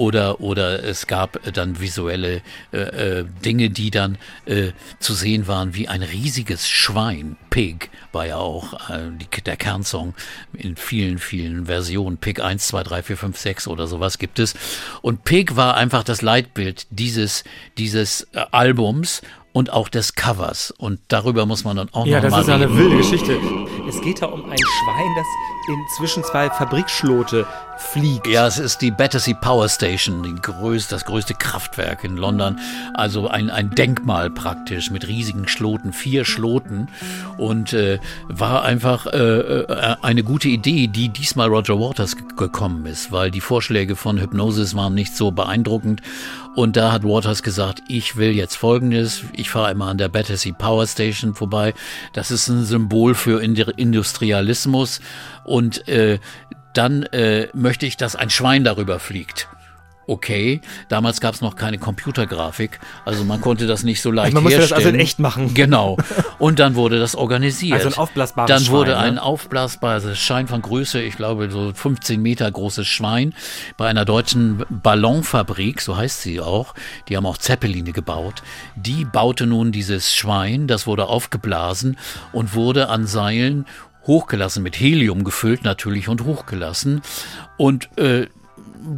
[0.00, 2.40] oder, oder es gab äh, dann visuelle
[2.72, 7.36] äh, äh, Dinge, die dann äh, zu sehen waren, wie ein riesiges Schwein.
[7.50, 10.14] Pig war ja auch äh, die, der Kernsong
[10.54, 12.16] in vielen, vielen Versionen.
[12.16, 14.54] Pig 1, 2, 3, 4, 5, 6 oder sowas gibt es.
[15.02, 17.44] Und Pig war einfach das Leitbild dieses,
[17.76, 19.20] dieses äh, Albums
[19.52, 20.70] und auch des Covers.
[20.70, 22.30] Und darüber muss man dann auch ja, noch mal.
[22.30, 23.38] Ja, das ist eine wilde Geschichte.
[23.86, 25.26] Es geht da um ein Schwein, das
[25.68, 27.46] inzwischen zwei Fabrikschlote
[27.80, 28.26] fliegt.
[28.26, 32.58] Ja, es ist die Battersea Power Station, die größte, das größte Kraftwerk in London.
[32.94, 36.88] Also ein, ein Denkmal praktisch mit riesigen Schloten, vier Schloten.
[37.38, 43.12] Und äh, war einfach äh, äh eine gute Idee, die diesmal Roger Waters gekommen ist,
[43.12, 46.02] weil die Vorschläge von Hypnosis waren nicht so beeindruckend.
[46.56, 49.22] Und da hat Waters gesagt, ich will jetzt Folgendes.
[49.32, 51.74] Ich fahre immer an der Battersea Power Station vorbei.
[52.12, 55.00] Das ist ein Symbol für Industrialismus.
[55.50, 56.18] Und äh,
[56.74, 59.48] dann äh, möchte ich, dass ein Schwein darüber fliegt
[60.10, 60.60] okay.
[60.88, 64.50] Damals gab es noch keine Computergrafik, also man konnte das nicht so leicht also man
[64.50, 64.60] herstellen.
[64.62, 65.54] musste das also in echt machen.
[65.60, 65.98] Genau.
[66.38, 67.74] Und dann wurde das organisiert.
[67.74, 69.22] Also ein aufblasbares Dann wurde Schwein, ein ne?
[69.22, 73.34] aufblasbares Schein von Größe, ich glaube so 15 Meter großes Schwein
[73.76, 76.74] bei einer deutschen Ballonfabrik, so heißt sie auch.
[77.08, 78.42] Die haben auch Zeppeline gebaut.
[78.74, 81.98] Die baute nun dieses Schwein, das wurde aufgeblasen
[82.32, 83.66] und wurde an Seilen
[84.06, 87.02] hochgelassen, mit Helium gefüllt natürlich und hochgelassen.
[87.56, 88.26] Und äh,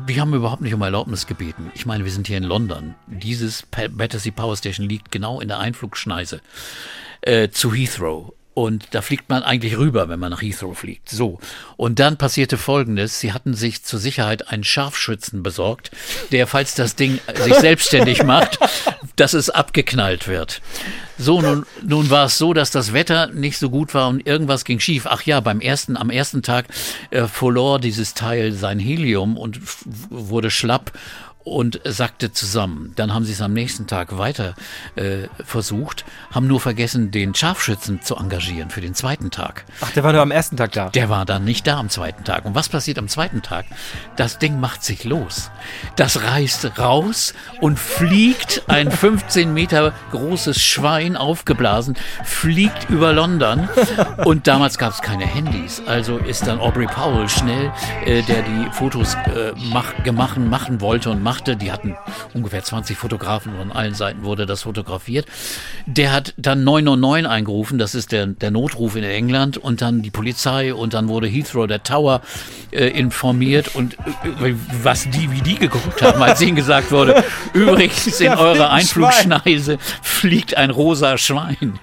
[0.07, 1.73] wir haben überhaupt nicht um Erlaubnis gebeten.
[1.75, 2.95] Ich meine, wir sind hier in London.
[3.07, 6.41] Dieses Battersea Power Station liegt genau in der Einflugschneise
[7.23, 8.33] äh, zu Heathrow.
[8.55, 11.09] Und da fliegt man eigentlich rüber, wenn man nach Heathrow fliegt.
[11.09, 11.39] So.
[11.79, 13.19] Und dann passierte Folgendes.
[13.19, 15.91] Sie hatten sich zur Sicherheit einen Scharfschützen besorgt,
[16.33, 18.59] der, falls das Ding sich selbstständig macht,
[19.17, 20.61] dass es abgeknallt wird.
[21.19, 24.65] So, nun, nun war es so, dass das Wetter nicht so gut war und irgendwas
[24.65, 25.07] ging schief.
[25.07, 26.67] Ach ja, beim ersten, am ersten Tag
[27.11, 29.61] äh, verlor dieses Teil sein Helium und
[30.11, 30.93] wurde schlapp
[31.45, 32.93] und sackte zusammen.
[32.97, 34.55] Dann haben sie es am nächsten Tag weiter
[34.97, 39.65] äh, versucht, haben nur vergessen, den Scharfschützen zu engagieren für den zweiten Tag.
[39.81, 40.91] Ach, der war nur am ersten Tag da.
[40.91, 42.45] Der war dann nicht da am zweiten Tag.
[42.45, 43.67] Und was passiert am zweiten Tag?
[44.17, 45.51] Das Ding macht sich los.
[45.97, 53.69] Das reißt raus und fliegt ein 15 Meter großes Schwein aufgeblasen, fliegt über London.
[54.25, 55.83] Und damals gab es keine Handys.
[55.87, 57.73] Also ist dann Aubrey Powell schnell,
[58.05, 61.57] äh, der die Fotos äh, mach, gemacht, machen wollte und macht machte.
[61.57, 61.97] Die hatten
[62.35, 65.27] ungefähr 20 Fotografen und an allen Seiten wurde das fotografiert.
[65.87, 70.11] Der hat dann 999 eingerufen, das ist der, der Notruf in England und dann die
[70.11, 72.21] Polizei und dann wurde Heathrow, der Tower,
[72.71, 78.21] äh, informiert und äh, was die, wie die geguckt haben, als ihnen gesagt wurde, übrigens
[78.21, 81.79] in eurer Einflugschneise fliegt ein rosa Schwein.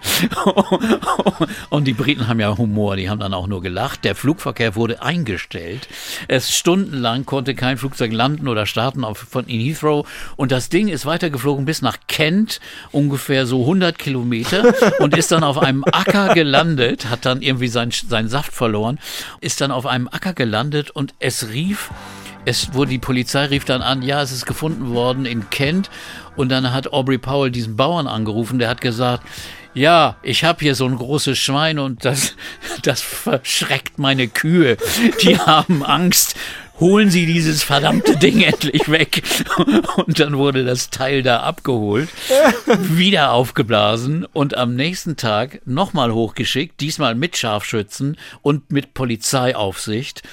[1.69, 4.03] und die Briten haben ja Humor, die haben dann auch nur gelacht.
[4.03, 5.87] Der Flugverkehr wurde eingestellt.
[6.27, 10.07] Es stundenlang konnte kein Flugzeug landen oder starten auf, von in Heathrow.
[10.35, 12.59] Und das Ding ist weitergeflogen bis nach Kent,
[12.91, 17.91] ungefähr so 100 Kilometer und ist dann auf einem Acker gelandet, hat dann irgendwie seinen,
[17.91, 18.99] seinen Saft verloren,
[19.41, 21.89] ist dann auf einem Acker gelandet und es rief,
[22.45, 25.89] es wurde die Polizei rief dann an, ja, es ist gefunden worden in Kent.
[26.35, 29.23] Und dann hat Aubrey Powell diesen Bauern angerufen, der hat gesagt,
[29.73, 32.35] ja, ich habe hier so ein großes Schwein und das,
[32.81, 34.77] das verschreckt meine Kühe.
[35.21, 36.35] Die haben Angst
[36.79, 39.21] holen Sie dieses verdammte Ding endlich weg.
[39.97, 42.09] Und dann wurde das Teil da abgeholt,
[42.77, 50.23] wieder aufgeblasen und am nächsten Tag nochmal hochgeschickt, diesmal mit Scharfschützen und mit Polizeiaufsicht.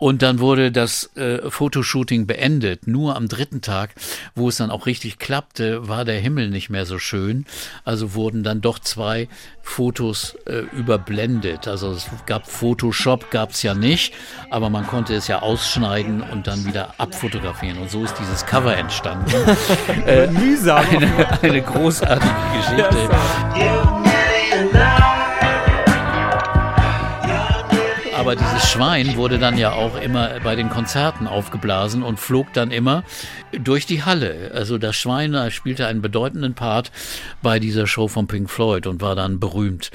[0.00, 2.86] Und dann wurde das äh, Fotoshooting beendet.
[2.86, 3.94] Nur am dritten Tag,
[4.34, 7.44] wo es dann auch richtig klappte, war der Himmel nicht mehr so schön.
[7.84, 9.28] Also wurden dann doch zwei
[9.60, 11.68] Fotos äh, überblendet.
[11.68, 14.14] Also es gab Photoshop, gab es ja nicht,
[14.48, 17.76] aber man konnte es ja ausschneiden und dann wieder abfotografieren.
[17.76, 19.30] Und so ist dieses Cover entstanden.
[20.06, 20.78] äh, Mühsam.
[20.90, 23.10] Eine, eine großartige Geschichte.
[28.60, 33.04] Dieses Schwein wurde dann ja auch immer bei den Konzerten aufgeblasen und flog dann immer
[33.52, 34.50] durch die Halle.
[34.54, 36.90] Also das Schwein spielte einen bedeutenden Part
[37.42, 39.90] bei dieser Show von Pink Floyd und war dann berühmt.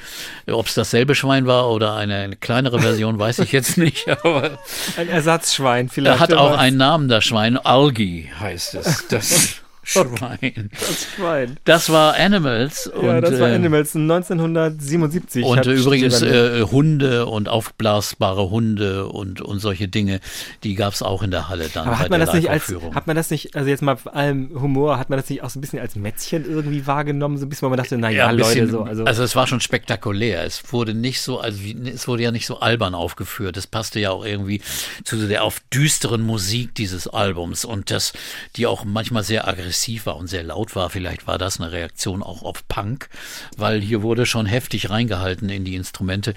[0.49, 4.07] Ob es dasselbe Schwein war oder eine kleinere Version, weiß ich jetzt nicht.
[4.23, 4.57] Aber
[4.97, 6.17] Ein Ersatzschwein vielleicht.
[6.17, 7.57] Er hat auch einen Namen, das Schwein.
[7.57, 9.07] Algi heißt es.
[9.09, 10.69] Das Schwein.
[10.85, 11.57] Das Schwein.
[11.63, 12.91] Das war Animals.
[13.01, 15.45] Ja, und, das war äh, Animals 1977.
[15.45, 20.19] Und übrigens äh, Hunde und aufblasbare Hunde und, und solche Dinge,
[20.63, 21.87] die gab es auch in der Halle dann.
[21.87, 23.95] aber bei hat man der das nicht als, hat man das nicht, also jetzt mal
[23.95, 27.37] vor allem Humor, hat man das nicht auch so ein bisschen als Mätzchen irgendwie wahrgenommen,
[27.37, 29.61] so ein bisschen, wo man dachte, naja, ein Leute, so, also, also es war schon
[29.61, 30.43] spektakulär.
[30.43, 33.55] Es wurde nicht so, also es wurde ja nicht so albern aufgeführt.
[33.57, 34.61] Es passte ja auch irgendwie
[35.03, 38.13] zu der auf düsteren Musik dieses Albums und das,
[38.55, 39.74] die auch manchmal sehr aggressiv
[40.05, 40.89] war und sehr laut war.
[40.89, 43.09] Vielleicht war das eine Reaktion auch auf Punk,
[43.57, 46.33] weil hier wurde schon heftig reingehalten in die Instrumente.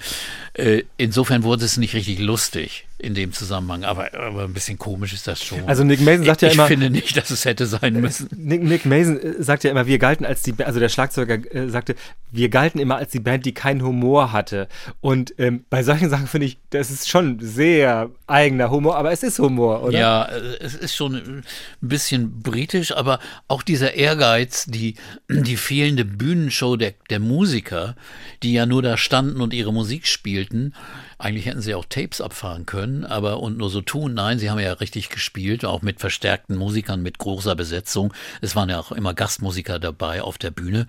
[0.53, 5.13] Äh, insofern wurde es nicht richtig lustig in dem Zusammenhang, aber, aber ein bisschen komisch
[5.13, 5.67] ist das schon.
[5.67, 8.27] Also Nick Mason sagt ja ich immer- finde nicht, dass es hätte sein müssen.
[8.35, 11.69] Nick, Nick Mason äh, sagt ja immer, wir galten als die, also der Schlagzeuger äh,
[11.69, 11.95] sagte,
[12.31, 14.67] wir galten immer als die Band, die keinen Humor hatte.
[14.99, 19.23] Und ähm, bei solchen Sachen finde ich, das ist schon sehr eigener Humor, aber es
[19.23, 19.97] ist Humor, oder?
[19.97, 21.43] Ja, äh, es ist schon ein
[21.81, 24.95] bisschen britisch, aber auch dieser Ehrgeiz, die,
[25.29, 27.95] die fehlende Bühnenshow der, der Musiker,
[28.43, 30.73] die ja nur da standen und ihre Musik spielten.
[31.21, 34.13] Eigentlich hätten sie auch Tapes abfahren können, aber und nur so tun.
[34.13, 38.13] Nein, sie haben ja richtig gespielt, auch mit verstärkten Musikern, mit großer Besetzung.
[38.39, 40.87] Es waren ja auch immer Gastmusiker dabei auf der Bühne.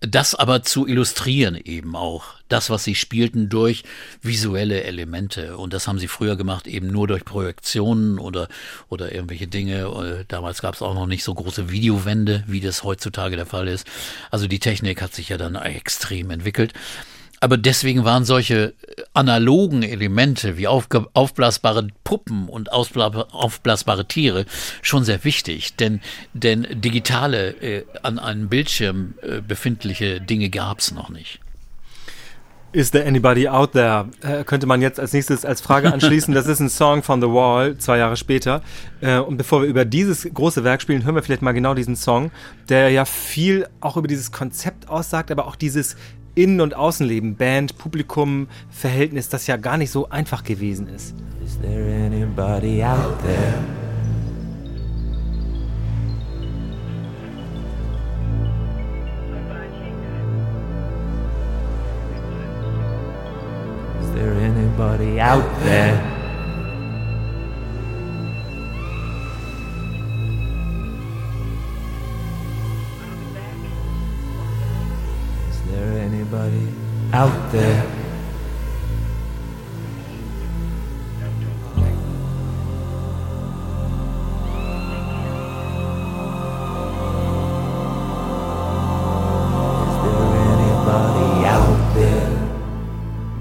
[0.00, 2.34] Das aber zu illustrieren eben auch.
[2.48, 3.84] Das, was sie spielten, durch
[4.20, 5.56] visuelle Elemente.
[5.56, 8.48] Und das haben sie früher gemacht, eben nur durch Projektionen oder,
[8.90, 9.84] oder irgendwelche Dinge.
[9.84, 13.68] Äh, Damals gab es auch noch nicht so große Videowände, wie das heutzutage der Fall
[13.68, 13.86] ist.
[14.30, 16.74] Also die Technik hat sich ja dann extrem entwickelt.
[17.40, 24.46] Aber deswegen waren solche äh, analogen Elemente wie aufge- aufblasbare Puppen und aufblasbare Tiere
[24.80, 26.00] schon sehr wichtig, denn,
[26.32, 31.40] denn digitale, äh, an einem Bildschirm äh, befindliche Dinge gab es noch nicht.
[32.72, 34.08] Is there anybody out there?
[34.22, 36.34] Äh, könnte man jetzt als nächstes als Frage anschließen.
[36.34, 38.62] Das ist ein Song von The Wall, zwei Jahre später.
[39.00, 41.94] Äh, und bevor wir über dieses große Werk spielen, hören wir vielleicht mal genau diesen
[41.94, 42.32] Song,
[42.68, 45.94] der ja viel auch über dieses Konzept aussagt, aber auch dieses
[46.34, 51.14] Innen- und Außenleben, Band, Publikum, Verhältnis, das ja gar nicht so einfach gewesen ist.
[51.44, 53.54] Is there anybody out there?
[64.00, 66.23] Is there anybody out there?
[76.04, 76.68] Anybody
[77.12, 77.82] out there?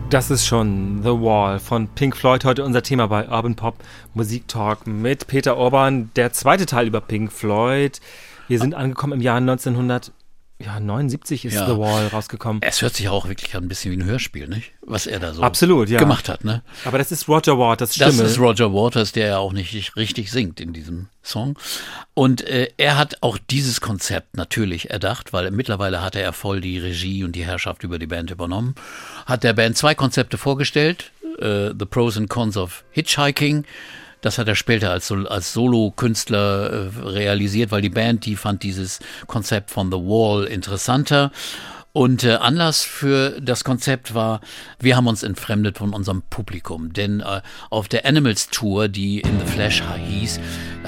[0.09, 2.45] Das ist schon The Wall von Pink Floyd.
[2.45, 3.77] Heute unser Thema bei Urban Pop
[4.13, 6.11] Musik Talk mit Peter Orban.
[6.15, 7.99] Der zweite Teil über Pink Floyd.
[8.47, 10.11] Wir sind angekommen im Jahr 1900
[10.59, 11.65] ja, 79 ist ja.
[11.65, 12.61] The Wall rausgekommen.
[12.61, 14.71] Es hört sich auch wirklich ein bisschen wie ein Hörspiel, nicht?
[14.81, 15.99] Was er da so Absolut, ja.
[15.99, 16.61] gemacht hat, ne?
[16.85, 18.11] Aber das ist Roger Waters Stimme.
[18.11, 21.57] Das ist Roger Waters, der ja auch nicht richtig singt in diesem Song.
[22.13, 26.77] Und äh, er hat auch dieses Konzept natürlich erdacht, weil mittlerweile hatte er voll die
[26.77, 28.75] Regie und die Herrschaft über die Band übernommen.
[29.25, 33.65] Hat der Band zwei Konzepte vorgestellt, äh, The Pros and Cons of Hitchhiking
[34.23, 38.99] das hat er später als, als Solo-Künstler äh, realisiert, weil die Band, die fand dieses
[39.27, 41.31] Konzept von The Wall interessanter.
[41.95, 44.41] Und äh, Anlass für das Konzept war,
[44.79, 46.91] wir haben uns entfremdet von unserem Publikum.
[46.91, 50.39] Denn äh, auf der Animals Tour, die in The Flash hieß,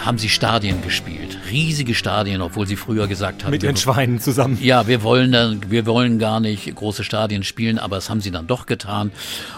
[0.04, 1.38] haben sie Stadien gespielt.
[1.52, 3.52] Riesige Stadien, obwohl sie früher gesagt haben.
[3.52, 4.58] Mit ihren Schweinen zusammen.
[4.60, 8.32] Ja, wir wollen, dann, wir wollen gar nicht große Stadien spielen, aber das haben sie
[8.32, 9.12] dann doch getan.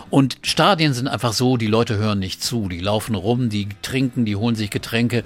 [0.10, 2.67] Und Stadien sind einfach so, die Leute hören nicht zu.
[2.67, 5.23] Die laufen rum, die trinken, die holen sich Getränke.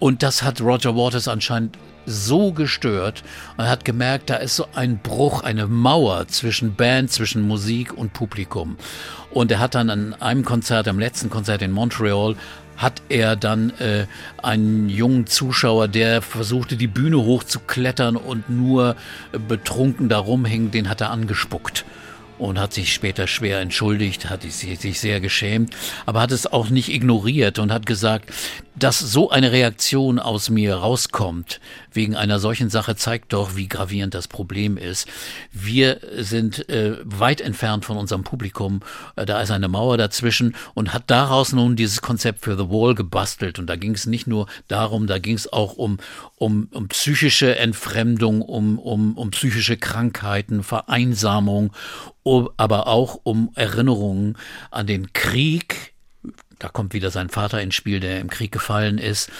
[0.00, 3.22] Und das hat Roger Waters anscheinend so gestört
[3.56, 8.12] und hat gemerkt, da ist so ein Bruch, eine Mauer zwischen Band, zwischen Musik und
[8.12, 8.76] Publikum.
[9.30, 12.36] Und er hat dann an einem Konzert, am letzten Konzert in Montreal,
[12.76, 14.06] hat er dann äh,
[14.42, 18.96] einen jungen Zuschauer, der versuchte, die Bühne hochzuklettern und nur
[19.48, 21.84] betrunken da rumhing, den hat er angespuckt
[22.40, 26.88] und hat sich später schwer entschuldigt, hat sich sehr geschämt, aber hat es auch nicht
[26.88, 28.32] ignoriert und hat gesagt,
[28.74, 31.60] dass so eine Reaktion aus mir rauskommt
[31.92, 35.08] wegen einer solchen Sache zeigt doch, wie gravierend das Problem ist.
[35.52, 38.80] Wir sind äh, weit entfernt von unserem Publikum.
[39.16, 42.94] Äh, da ist eine Mauer dazwischen und hat daraus nun dieses Konzept für The Wall
[42.94, 43.58] gebastelt.
[43.58, 45.98] Und da ging es nicht nur darum, da ging es auch um,
[46.36, 51.72] um, um psychische Entfremdung, um, um, um psychische Krankheiten, Vereinsamung,
[52.22, 54.36] um, aber auch um Erinnerungen
[54.70, 55.94] an den Krieg,
[56.60, 59.30] da kommt wieder sein Vater ins Spiel, der im Krieg gefallen ist.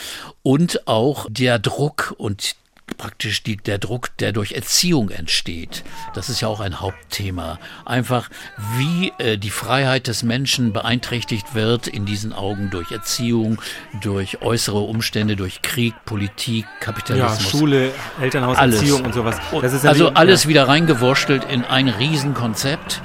[0.42, 2.56] Und auch der Druck und
[2.96, 5.84] praktisch die, der Druck, der durch Erziehung entsteht.
[6.14, 7.58] Das ist ja auch ein Hauptthema.
[7.84, 8.28] Einfach,
[8.76, 13.60] wie äh, die Freiheit des Menschen beeinträchtigt wird in diesen Augen durch Erziehung,
[14.00, 17.44] durch äußere Umstände, durch Krieg, Politik, Kapitalismus.
[17.44, 18.80] Ja, Schule, Elternhaus, alles.
[18.80, 19.36] Erziehung und sowas.
[19.84, 23.02] also alles wieder reingewurschtelt in ein Riesenkonzept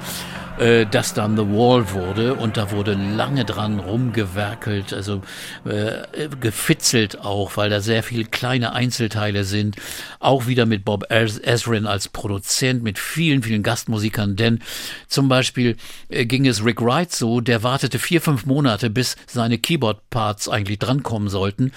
[0.58, 5.22] äh, das dann The Wall wurde und da wurde lange dran rumgewerkelt, also
[5.64, 9.76] äh, gefitzelt auch, weil da sehr viele kleine Einzelteile sind.
[10.20, 14.60] Auch wieder mit Bob Ezrin als Produzent, mit vielen, vielen Gastmusikern, denn
[15.08, 15.76] zum Beispiel
[16.08, 20.78] äh, ging es Rick Wright so, der wartete vier, fünf Monate, bis seine Keyboard-Parts eigentlich
[20.78, 21.72] drankommen sollten.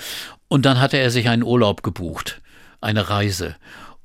[0.47, 2.41] Und dann hatte er sich einen Urlaub gebucht,
[2.81, 3.55] eine Reise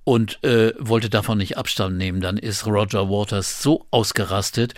[0.05, 2.21] und äh, wollte davon nicht Abstand nehmen.
[2.21, 4.75] Dann ist Roger Waters so ausgerastet.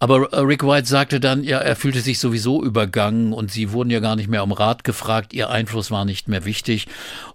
[0.00, 3.90] Aber äh, Rick White sagte dann, ja, er fühlte sich sowieso übergangen und sie wurden
[3.90, 5.34] ja gar nicht mehr um Rat gefragt.
[5.34, 6.86] Ihr Einfluss war nicht mehr wichtig.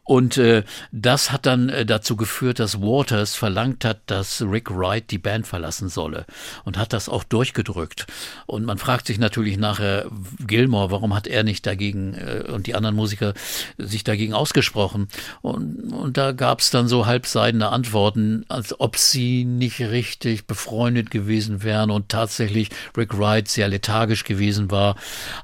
[0.06, 5.12] Und äh, das hat dann äh, dazu geführt, dass Waters verlangt hat, dass Rick Wright
[5.12, 6.26] die Band verlassen solle
[6.65, 8.08] und hat das auch durchgedrückt.
[8.45, 10.10] Und man fragt sich natürlich nachher,
[10.45, 13.34] Gilmore, warum hat er nicht dagegen äh, und die anderen Musiker
[13.78, 15.08] sich dagegen ausgesprochen?
[15.41, 21.12] Und, und da gab es dann so halbseidene Antworten, als ob sie nicht richtig befreundet
[21.12, 22.52] gewesen wären und tatsächlich
[22.97, 24.95] Rick Wright sehr lethargisch gewesen war.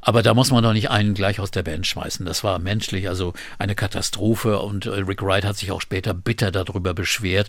[0.02, 2.26] Aber da muss man doch nicht einen gleich aus der Band schmeißen.
[2.26, 6.52] Das war menschlich, also eine Katastrophe und äh, Rick Wright hat sich auch später bitter
[6.52, 7.48] darüber beschwert.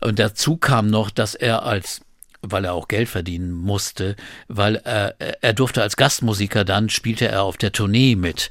[0.00, 2.02] Und dazu kam noch, dass er als
[2.42, 4.16] weil er auch Geld verdienen musste,
[4.48, 8.48] weil er, er durfte als Gastmusiker dann spielte er auf der Tournee mit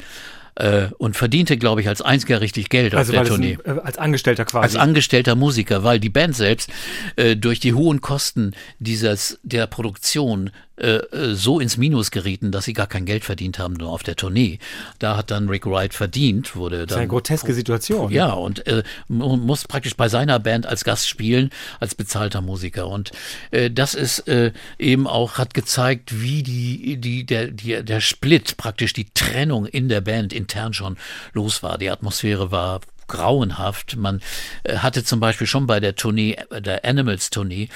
[0.60, 3.58] äh, und verdiente, glaube ich, als einziger richtig Geld also auf der Tournee.
[3.64, 4.64] Ein, äh, als Angestellter quasi.
[4.64, 6.70] Als angestellter Musiker, weil die Band selbst
[7.16, 12.66] äh, durch die hohen Kosten dieses der Produktion äh, äh, so ins Minus gerieten, dass
[12.66, 14.60] sie gar kein Geld verdient haben, nur auf der Tournee.
[14.98, 16.88] Da hat dann Rick Wright verdient, wurde dann.
[16.88, 18.12] Das ist eine groteske Situation.
[18.12, 21.50] Ja, und äh, muss praktisch bei seiner Band als Gast spielen,
[21.80, 22.88] als bezahlter Musiker.
[22.88, 23.12] Und
[23.52, 28.56] äh, das ist äh, eben auch, hat gezeigt, wie die, die, der, die, der Split,
[28.56, 30.98] praktisch die Trennung in der Band intern schon
[31.34, 31.78] los war.
[31.78, 33.98] Die Atmosphäre war grauenhaft.
[33.98, 34.22] Man
[34.64, 37.68] äh, hatte zum Beispiel schon bei der Tournee, der Animals Tournee,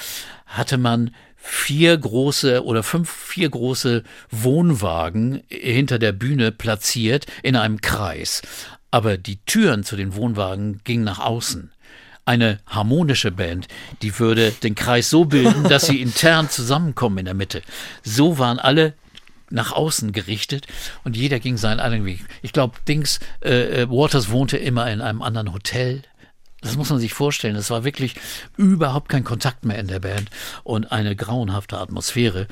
[0.46, 1.10] hatte man
[1.46, 8.40] vier große oder fünf, vier große Wohnwagen hinter der Bühne platziert in einem Kreis.
[8.90, 11.70] Aber die Türen zu den Wohnwagen gingen nach außen.
[12.24, 13.68] Eine harmonische Band,
[14.00, 17.60] die würde den Kreis so bilden, dass sie intern zusammenkommen in der Mitte.
[18.02, 18.94] So waren alle
[19.50, 20.66] nach außen gerichtet
[21.04, 22.20] und jeder ging seinen eigenen Weg.
[22.40, 26.02] Ich glaube, Dings, äh, äh, Waters wohnte immer in einem anderen Hotel.
[26.64, 27.56] Das muss man sich vorstellen.
[27.56, 28.14] Es war wirklich
[28.56, 30.30] überhaupt kein Kontakt mehr in der Band
[30.64, 32.48] und eine grauenhafte Atmosphäre.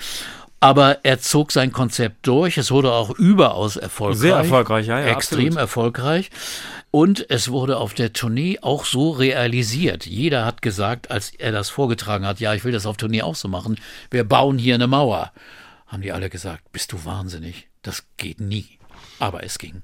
[0.60, 2.56] Aber er zog sein Konzept durch.
[2.56, 4.20] Es wurde auch überaus erfolgreich.
[4.20, 5.06] Sehr erfolgreich, ja, ja.
[5.06, 5.58] Extrem absolut.
[5.58, 6.30] erfolgreich.
[6.92, 10.06] Und es wurde auf der Tournee auch so realisiert.
[10.06, 13.34] Jeder hat gesagt, als er das vorgetragen hat, ja, ich will das auf Tournee auch
[13.34, 13.80] so machen.
[14.10, 15.32] Wir bauen hier eine Mauer
[15.92, 18.78] haben die alle gesagt, bist du wahnsinnig, das geht nie.
[19.18, 19.82] Aber es ging.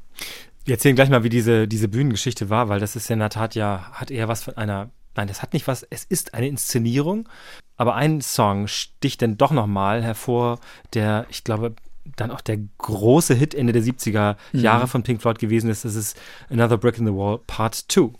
[0.64, 3.54] Wir erzählen gleich mal, wie diese, diese Bühnengeschichte war, weil das ist in der Tat
[3.54, 7.28] ja, hat eher was von einer, nein, das hat nicht was, es ist eine Inszenierung,
[7.76, 10.58] aber ein Song sticht dann doch nochmal hervor,
[10.94, 11.74] der, ich glaube,
[12.16, 14.88] dann auch der große Hit Ende der 70er Jahre mhm.
[14.88, 15.84] von Pink Floyd gewesen ist.
[15.84, 16.18] Das ist
[16.50, 18.10] Another Brick in the Wall Part 2.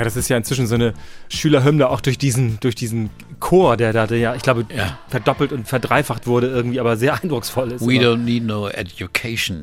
[0.00, 0.94] Ja, das ist ja inzwischen so eine
[1.28, 4.98] Schülerhymne, auch durch diesen, durch diesen Chor, der da, ja, ich glaube, ja.
[5.08, 7.82] verdoppelt und verdreifacht wurde irgendwie, aber sehr eindrucksvoll ist.
[7.82, 9.60] We don't need no education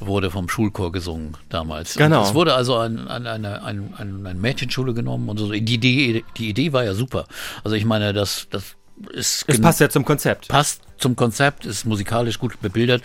[0.00, 1.94] wurde vom Schulchor gesungen damals.
[1.96, 2.20] Genau.
[2.20, 5.52] Und es wurde also an, an eine, an, an eine Mädchenschule genommen und so.
[5.52, 7.26] Die Idee, die Idee war ja super.
[7.64, 8.76] Also ich meine, das, das
[9.12, 9.44] ist.
[9.46, 10.48] Es passt ja zum Konzept.
[10.48, 13.02] Passt zum Konzept, ist musikalisch gut bebildert,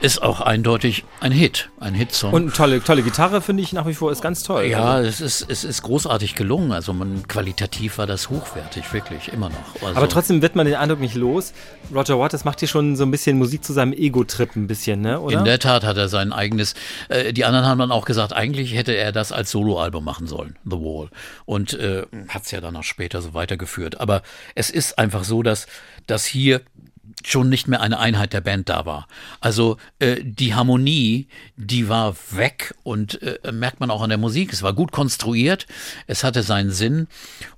[0.00, 2.32] ist auch eindeutig ein Hit, ein Hitsong.
[2.32, 4.64] Und eine tolle, tolle Gitarre finde ich nach wie vor ist ganz toll.
[4.64, 5.08] Ja, also.
[5.10, 6.72] es, ist, es ist großartig gelungen.
[6.72, 9.82] Also man, qualitativ war das hochwertig, wirklich, immer noch.
[9.82, 11.52] Also Aber trotzdem wird man den Eindruck nicht los.
[11.94, 15.20] Roger Waters macht hier schon so ein bisschen Musik zu seinem Ego-Trip ein bisschen, ne?
[15.20, 15.40] Oder?
[15.40, 16.74] In der Tat hat er sein eigenes.
[17.10, 20.56] Äh, die anderen haben dann auch gesagt, eigentlich hätte er das als Soloalbum machen sollen,
[20.64, 21.10] The Wall.
[21.44, 24.00] Und äh, hat es ja dann auch später so weitergeführt.
[24.00, 24.22] Aber
[24.54, 25.66] es ist einfach so, dass,
[26.06, 26.62] dass hier
[27.24, 29.06] schon nicht mehr eine Einheit der Band da war.
[29.40, 34.52] Also äh, die Harmonie, die war weg und äh, merkt man auch an der Musik.
[34.52, 35.66] Es war gut konstruiert,
[36.06, 37.08] es hatte seinen Sinn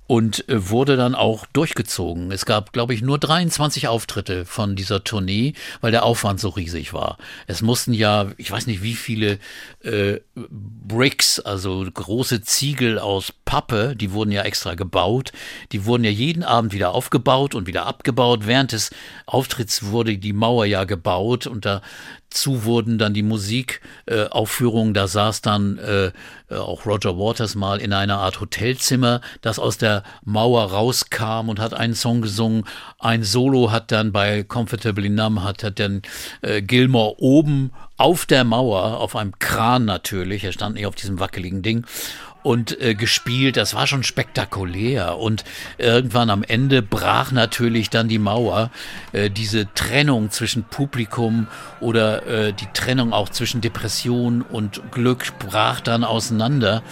[0.07, 2.31] und äh, wurde dann auch durchgezogen.
[2.31, 6.93] Es gab, glaube ich, nur 23 Auftritte von dieser Tournee, weil der Aufwand so riesig
[6.93, 7.17] war.
[7.47, 9.39] Es mussten ja, ich weiß nicht, wie viele
[9.83, 15.31] äh, Bricks, also große Ziegel aus Pappe, die wurden ja extra gebaut.
[15.71, 18.41] Die wurden ja jeden Abend wieder aufgebaut und wieder abgebaut.
[18.45, 18.91] Während des
[19.25, 21.81] Auftritts wurde die Mauer ja gebaut und da
[22.29, 24.91] zu wurden dann die Musikaufführungen.
[24.91, 26.11] Äh, da saß dann äh,
[26.53, 31.73] auch Roger Waters mal in einer Art Hotelzimmer, das aus der Mauer rauskam und hat
[31.73, 32.65] einen Song gesungen.
[32.99, 36.01] Ein Solo hat dann bei Comfortably Numb hat, hat dann
[36.41, 41.19] äh, Gilmore oben auf der Mauer, auf einem Kran natürlich, er stand nicht auf diesem
[41.19, 41.85] wackeligen Ding
[42.45, 43.57] und äh, gespielt.
[43.57, 45.17] Das war schon spektakulär.
[45.17, 45.43] Und
[45.79, 48.69] irgendwann am Ende brach natürlich dann die Mauer.
[49.13, 51.47] Äh, diese Trennung zwischen Publikum
[51.79, 56.83] oder äh, die Trennung auch zwischen Depression und Glück brach dann auseinander.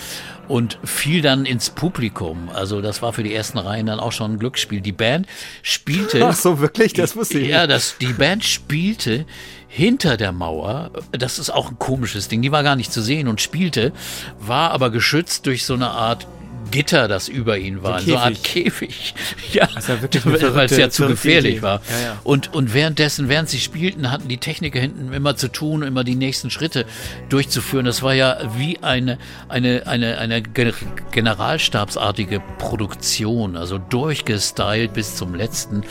[0.48, 2.50] und fiel dann ins Publikum.
[2.50, 4.82] Also das war für die ersten Reihen dann auch schon ein Glücksspiel.
[4.82, 5.26] Die Band
[5.62, 6.26] spielte.
[6.28, 6.94] Ach so, wirklich?
[6.94, 7.48] Das wusste ich.
[7.48, 9.26] Ja, das, die Band spielte
[9.74, 10.92] hinter der Mauer.
[11.12, 12.44] Das ist auch ein komisches Ding.
[12.44, 13.92] Die war gar nicht zu sehen und spielte,
[14.40, 16.28] war aber geschützt durch so eine Art
[16.70, 19.16] Gitter, das über ihn war, so eine Art Käfig.
[19.52, 21.62] Ja, ja weil es ja zu gefährlich Idee.
[21.62, 21.82] war.
[21.90, 22.20] Ja, ja.
[22.24, 26.16] Und, und währenddessen, während sie spielten, hatten die Techniker hinten immer zu tun, immer die
[26.16, 26.86] nächsten Schritte
[27.30, 27.86] durchzuführen.
[27.86, 29.18] Das war ja wie eine,
[29.50, 35.84] eine, eine, eine generalstabsartige Produktion, also durchgestylt bis zum letzten.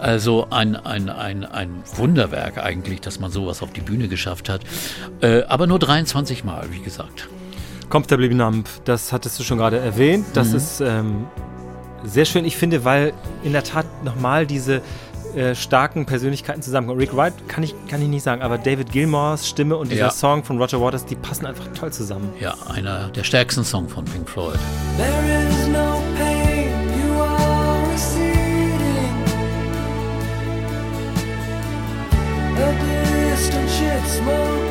[0.00, 4.62] Also ein, ein, ein, ein Wunderwerk eigentlich, dass man sowas auf die Bühne geschafft hat.
[5.20, 7.28] Äh, aber nur 23 Mal, wie gesagt.
[7.90, 10.24] Comfortably Numb, das hattest du schon gerade erwähnt.
[10.34, 10.56] Das Mhm.
[10.56, 11.26] ist ähm,
[12.04, 14.80] sehr schön, ich finde, weil in der Tat nochmal diese
[15.36, 16.98] äh, starken Persönlichkeiten zusammenkommen.
[16.98, 20.10] Rick Wright kann ich, kann ich nicht sagen, aber David Gilmores Stimme und dieser Ja.
[20.10, 22.32] Song von Roger Waters, die passen einfach toll zusammen.
[22.40, 24.58] Ja, einer der stärksten Songs von Pink Floyd.
[24.96, 25.08] There
[25.48, 26.29] is no pain,
[32.62, 34.69] A distant ship, smoke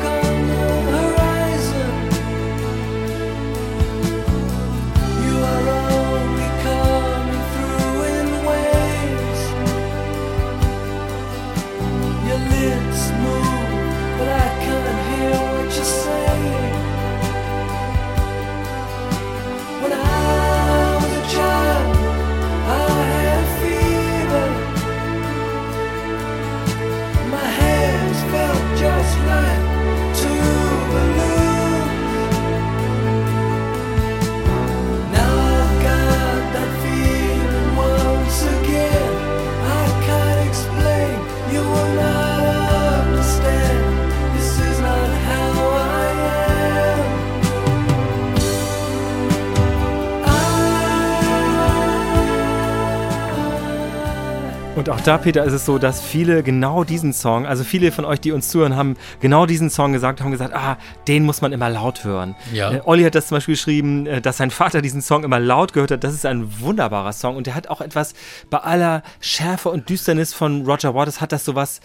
[55.00, 58.20] auch da, Peter, ist es so, dass viele genau diesen Song, also viele von euch,
[58.20, 60.76] die uns zuhören, haben genau diesen Song gesagt, haben gesagt, ah,
[61.08, 62.34] den muss man immer laut hören.
[62.52, 62.72] Ja.
[62.72, 65.72] Äh, Olli hat das zum Beispiel geschrieben, äh, dass sein Vater diesen Song immer laut
[65.72, 66.04] gehört hat.
[66.04, 68.14] Das ist ein wunderbarer Song und der hat auch etwas,
[68.50, 71.80] bei aller Schärfe und Düsternis von Roger Waters hat das sowas,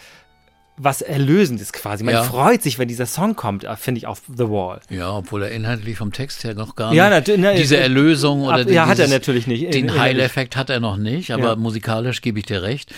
[0.78, 2.04] was Erlösendes quasi.
[2.04, 2.24] Man Ja.
[2.24, 4.82] freut sich, wenn dieser Song kommt, äh, finde ich, auf The Wall.
[4.90, 7.32] Ja, obwohl er inhaltlich vom Text her noch gar Ja, nicht.
[7.38, 9.62] na, diese äh, Erlösung oder ab- ja, hat er dieses- natürlich nicht.
[9.64, 10.02] Den Inhaltlich.
[10.02, 12.94] Heileffekt hat er noch nicht, aber musikalisch gebe ich dir recht,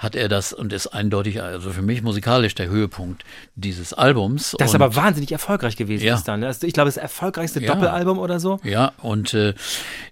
[0.00, 3.22] hat er das und ist eindeutig, also für mich musikalisch der Höhepunkt
[3.54, 4.56] dieses Albums.
[4.58, 6.14] Das und, aber wahnsinnig erfolgreich gewesen Ja.
[6.14, 6.42] ist dann.
[6.42, 7.74] Also ich glaube, das erfolgreichste Ja.
[7.74, 8.58] Doppelalbum oder so.
[8.64, 9.52] Ja, und äh,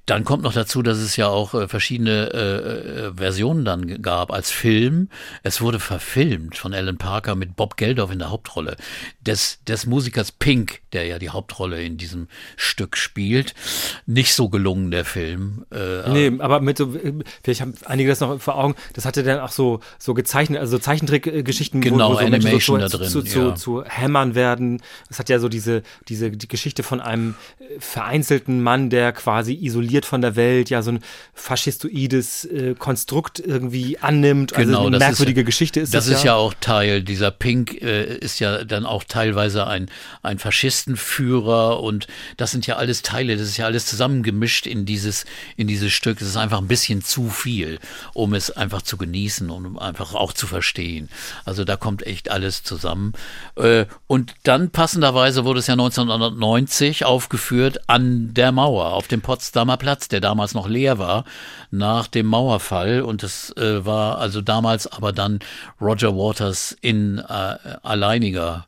[0.04, 4.30] dann kommt noch dazu, dass es ja auch äh, verschiedene äh, äh, Versionen dann gab
[4.30, 5.08] als Film.
[5.42, 8.76] Es wurde verfilmt von Alan Parker mit Bob Geldof in der Hauptrolle.
[9.22, 13.54] Des, des Musikers Pink, der ja die Hauptrolle in diesem Stück spielt.
[14.04, 15.64] Nicht so gelungen, der Film.
[15.72, 16.94] Äh, Nee, aber mit so,
[17.42, 20.78] vielleicht haben einige das noch vor Augen, das hatte dann auch so, so gezeichnet, also
[20.78, 23.54] Zeichentrickgeschichten, Genau, wo, wo so Animation so da drin, zu, ja.
[23.54, 24.82] zu Hämmern werden.
[25.10, 29.54] Es hat ja so diese, diese die Geschichte von einem äh, vereinzelten Mann, der quasi
[29.54, 31.00] isoliert von der Welt, ja, so ein
[31.34, 34.54] faschistoides äh, Konstrukt irgendwie annimmt.
[34.54, 36.06] also eine das merkwürdige ist, Geschichte ist das.
[36.06, 36.32] das, ist ja.
[36.32, 39.90] ja auch Teil dieser Pink äh, ist ja dann auch teilweise ein
[40.22, 42.06] ein Faschistenführer und
[42.36, 45.24] das sind ja alles Teile, das ist ja alles zusammengemischt in dieses
[45.56, 46.20] in dieses Stück.
[46.20, 47.78] Es ist einfach ein bisschen zu viel,
[48.14, 51.08] um es einfach zu genießen und einfach auch zu verstehen.
[51.44, 53.12] Also da kommt echt alles zusammen.
[53.56, 59.76] Äh, und dann passenderweise wurde es ja 1990 aufgeführt an der Mauer auf dem Potsdamer
[59.76, 61.24] Platz, der damals noch leer war
[61.70, 65.40] nach dem Mauerfall und es äh, war also damals aber dann
[65.80, 68.67] Roger Waters in äh, alleiniger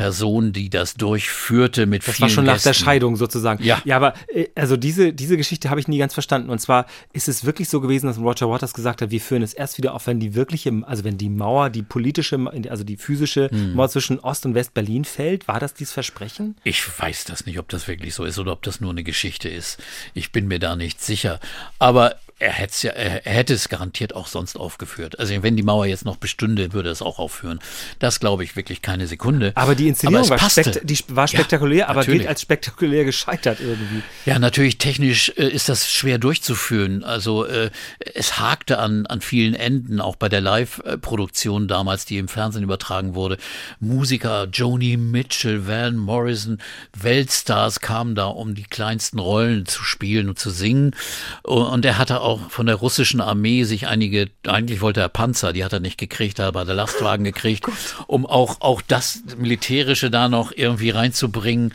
[0.00, 2.84] Person, die das durchführte mit Das vielen war schon nach der Gästen.
[2.84, 3.62] Scheidung sozusagen.
[3.62, 3.82] Ja.
[3.84, 6.48] Ja, aber äh, also diese, diese Geschichte habe ich nie ganz verstanden.
[6.48, 9.52] Und zwar ist es wirklich so gewesen, dass Roger Waters gesagt hat, wir führen es
[9.52, 12.38] erst wieder auf, wenn die wirkliche, also wenn die Mauer, die politische,
[12.70, 13.74] also die physische Hm.
[13.74, 15.46] Mauer zwischen Ost- und West-Berlin fällt.
[15.48, 16.56] War das dieses Versprechen?
[16.64, 19.50] Ich weiß das nicht, ob das wirklich so ist oder ob das nur eine Geschichte
[19.50, 19.82] ist.
[20.14, 21.40] Ich bin mir da nicht sicher.
[21.78, 25.18] Aber er hätte es ja, er hätte es garantiert auch sonst aufgeführt.
[25.18, 27.60] Also wenn die Mauer jetzt noch bestünde, würde es auch aufführen.
[27.98, 29.52] Das glaube ich wirklich keine Sekunde.
[29.56, 32.20] Aber die Inszenierung es war, spekt die war spektakulär, aber natürlich.
[32.20, 34.02] gilt als spektakulär gescheitert irgendwie.
[34.24, 37.04] Ja, natürlich technisch äh, ist das schwer durchzuführen.
[37.04, 37.70] Also äh,
[38.14, 43.14] es hakte an, an vielen Enden, auch bei der Live-Produktion damals, die im Fernsehen übertragen
[43.14, 43.36] wurde.
[43.80, 46.58] Musiker Joni Mitchell, Van Morrison,
[46.98, 50.96] Weltstars kamen da, um die kleinsten Rollen zu spielen und zu singen.
[51.42, 55.64] Und er hatte auch von der russischen Armee sich einige, eigentlich wollte er Panzer, die
[55.64, 57.66] hat er nicht gekriegt, aber der Lastwagen gekriegt,
[58.06, 61.72] um auch, auch das Militärische da noch irgendwie reinzubringen.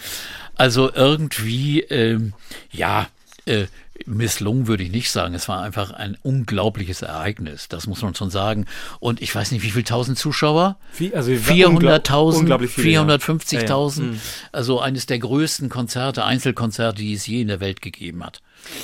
[0.55, 2.33] Also irgendwie, ähm,
[2.71, 3.07] ja,
[3.45, 3.65] äh,
[4.05, 5.33] misslungen würde ich nicht sagen.
[5.33, 7.67] Es war einfach ein unglaubliches Ereignis.
[7.67, 8.65] Das muss man schon sagen.
[8.99, 10.77] Und ich weiß nicht, wie viel tausend Zuschauer?
[10.97, 13.01] Wie- also 400.000, unglaublich viele, ja.
[13.03, 13.99] 450.000.
[14.01, 14.11] Ja, ja.
[14.13, 14.21] Mhm.
[14.51, 18.41] Also eines der größten Konzerte, Einzelkonzerte, die es je in der Welt gegeben hat.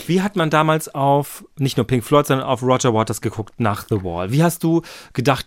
[0.07, 3.86] Wie hat man damals auf nicht nur Pink Floyd, sondern auf Roger Waters geguckt nach
[3.89, 4.32] The Wall?
[4.32, 4.82] Wie hast du
[5.13, 5.45] gedacht,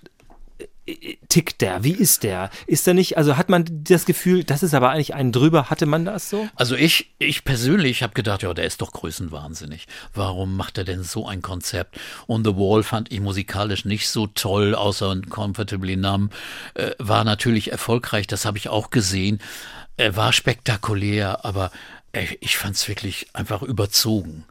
[1.28, 1.82] tickt der?
[1.84, 2.50] Wie ist der?
[2.66, 5.86] Ist er nicht, also hat man das Gefühl, das ist aber eigentlich einen drüber, hatte
[5.86, 6.48] man das so?
[6.56, 9.86] Also ich, ich persönlich habe gedacht, ja, der ist doch größenwahnsinnig.
[10.12, 11.98] Warum macht er denn so ein Konzept?
[12.26, 16.34] Und The Wall fand ich musikalisch nicht so toll, außer Comfortably Numb.
[16.74, 19.40] Äh, war natürlich erfolgreich, das habe ich auch gesehen.
[19.96, 21.70] Er war spektakulär, aber
[22.40, 24.44] ich fand es wirklich einfach überzogen.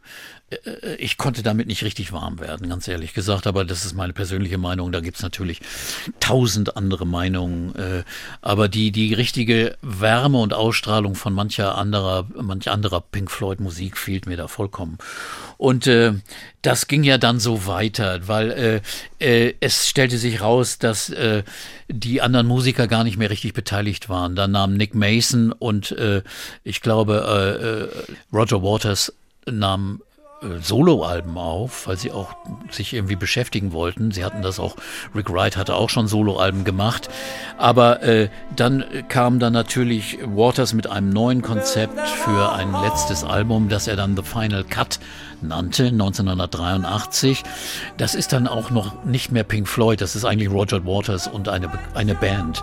[0.64, 4.12] Äh, Ich konnte damit nicht richtig warm werden, ganz ehrlich gesagt, aber das ist meine
[4.12, 4.92] persönliche Meinung.
[4.92, 5.60] Da gibt's natürlich
[6.20, 7.74] tausend andere Meinungen.
[7.76, 8.04] äh,
[8.40, 13.96] Aber die, die richtige Wärme und Ausstrahlung von mancher anderer, manch anderer Pink Floyd Musik
[13.96, 14.98] fehlt mir da vollkommen.
[15.56, 16.12] Und äh,
[16.62, 18.80] das ging ja dann so weiter, weil äh,
[19.48, 21.42] äh, es stellte sich raus, dass äh,
[21.88, 24.34] die anderen Musiker gar nicht mehr richtig beteiligt waren.
[24.34, 26.22] Dann nahm Nick Mason und äh,
[26.64, 29.12] ich glaube äh, äh, Roger Waters
[29.46, 30.00] nahm
[30.60, 32.34] Soloalben auf, weil sie auch
[32.70, 34.10] sich irgendwie beschäftigen wollten.
[34.10, 34.76] Sie hatten das auch,
[35.14, 37.08] Rick Wright hatte auch schon Soloalben gemacht.
[37.58, 43.68] Aber äh, dann kam dann natürlich Waters mit einem neuen Konzept für ein letztes Album,
[43.68, 44.98] das er dann The Final Cut
[45.48, 47.42] nannte, 1983.
[47.96, 51.48] Das ist dann auch noch nicht mehr Pink Floyd, das ist eigentlich Roger Waters und
[51.48, 52.62] eine, eine Band.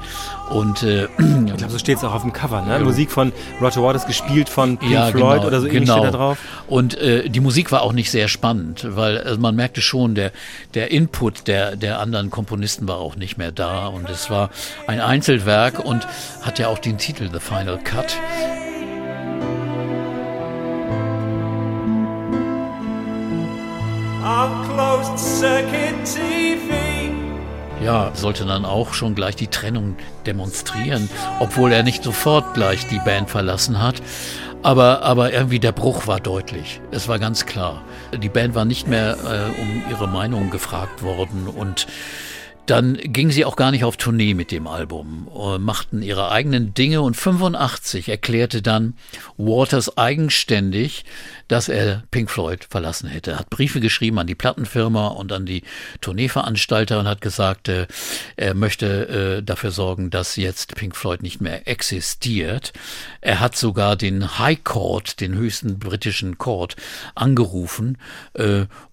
[0.49, 2.79] Und äh, Ich glaube, so steht es auch auf dem Cover, ne?
[2.79, 5.99] Musik von Roger Waters gespielt von Pink ja, Floyd genau, oder so ähnlich genau.
[5.99, 6.37] steht da drauf.
[6.67, 10.31] Und äh, die Musik war auch nicht sehr spannend, weil also man merkte schon, der,
[10.73, 13.87] der Input der, der anderen Komponisten war auch nicht mehr da.
[13.87, 14.49] Und es war
[14.87, 16.07] ein Einzelwerk und
[16.41, 18.17] hat ja auch den Titel The Final Cut.
[27.83, 31.09] Ja, sollte dann auch schon gleich die Trennung demonstrieren,
[31.39, 34.01] obwohl er nicht sofort gleich die Band verlassen hat.
[34.63, 36.79] Aber, aber irgendwie der Bruch war deutlich.
[36.91, 37.81] Es war ganz klar.
[38.15, 41.87] Die Band war nicht mehr äh, um ihre Meinung gefragt worden und
[42.67, 46.73] dann gingen sie auch gar nicht auf Tournee mit dem Album, äh, machten ihre eigenen
[46.73, 48.93] Dinge und 85 erklärte dann
[49.37, 51.03] Waters eigenständig,
[51.47, 53.31] dass er Pink Floyd verlassen hätte.
[53.31, 55.63] Er hat Briefe geschrieben an die Plattenfirma und an die
[56.01, 57.87] Tourneeveranstalter und hat gesagt, äh,
[58.37, 62.73] er möchte äh, dafür sorgen, dass jetzt Pink Floyd nicht mehr existiert.
[63.21, 66.75] Er hat sogar den High Court, den höchsten britischen Court,
[67.15, 67.97] angerufen,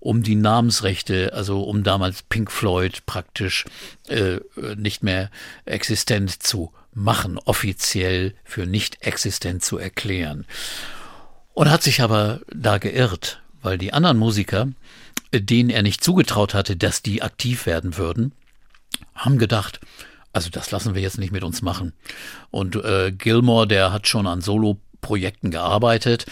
[0.01, 3.58] um die Namensrechte, also um damals Pink Floyd praktisch
[4.09, 4.39] äh,
[4.77, 5.31] nicht mehr
[5.65, 10.47] existent zu machen, offiziell für nicht existent zu erklären.
[11.55, 14.69] Und hat sich aber da geirrt, weil die anderen Musiker,
[15.31, 18.33] äh, denen er nicht zugetraut hatte, dass die aktiv werden würden,
[19.15, 19.81] haben gedacht,
[20.33, 21.93] also das lassen wir jetzt nicht mit uns machen.
[22.51, 26.27] Und äh, Gilmore, der hat schon an Solo-Projekten gearbeitet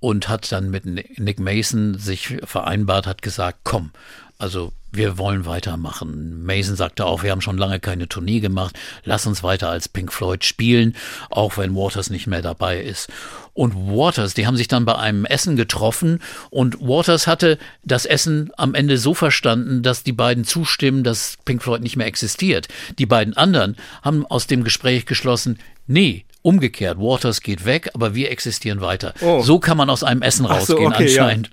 [0.00, 3.90] und hat dann mit Nick Mason sich vereinbart, hat gesagt, komm,
[4.38, 6.44] also wir wollen weitermachen.
[6.44, 10.12] Mason sagte auch, wir haben schon lange keine Tournee gemacht, lass uns weiter als Pink
[10.12, 10.96] Floyd spielen,
[11.30, 13.08] auch wenn Waters nicht mehr dabei ist.
[13.52, 16.20] Und Waters, die haben sich dann bei einem Essen getroffen
[16.50, 21.62] und Waters hatte das Essen am Ende so verstanden, dass die beiden zustimmen, dass Pink
[21.62, 22.68] Floyd nicht mehr existiert.
[22.98, 28.30] Die beiden anderen haben aus dem Gespräch geschlossen, nee, umgekehrt, Waters geht weg, aber wir
[28.30, 29.14] existieren weiter.
[29.22, 29.40] Oh.
[29.40, 31.22] So kann man aus einem Essen Ach so, rausgehen okay, ja.
[31.22, 31.50] anscheinend.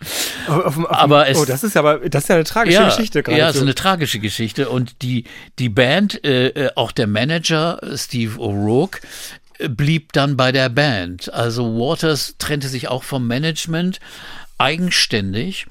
[0.47, 3.23] Auf, auf, auf, Aber es- oh, das ist aber, das ist ja eine tragische Geschichte
[3.23, 3.39] gerade.
[3.39, 4.69] Ja, es ist eine tragische Geschichte.
[4.69, 5.23] Und die,
[5.59, 8.99] die Band, äh, äh, auch der Manager Steve O'Rourke,
[9.59, 11.33] äh, blieb dann bei der Band.
[11.33, 14.01] Also Waters trennte sich auch vom Management
[14.57, 15.67] eigenständig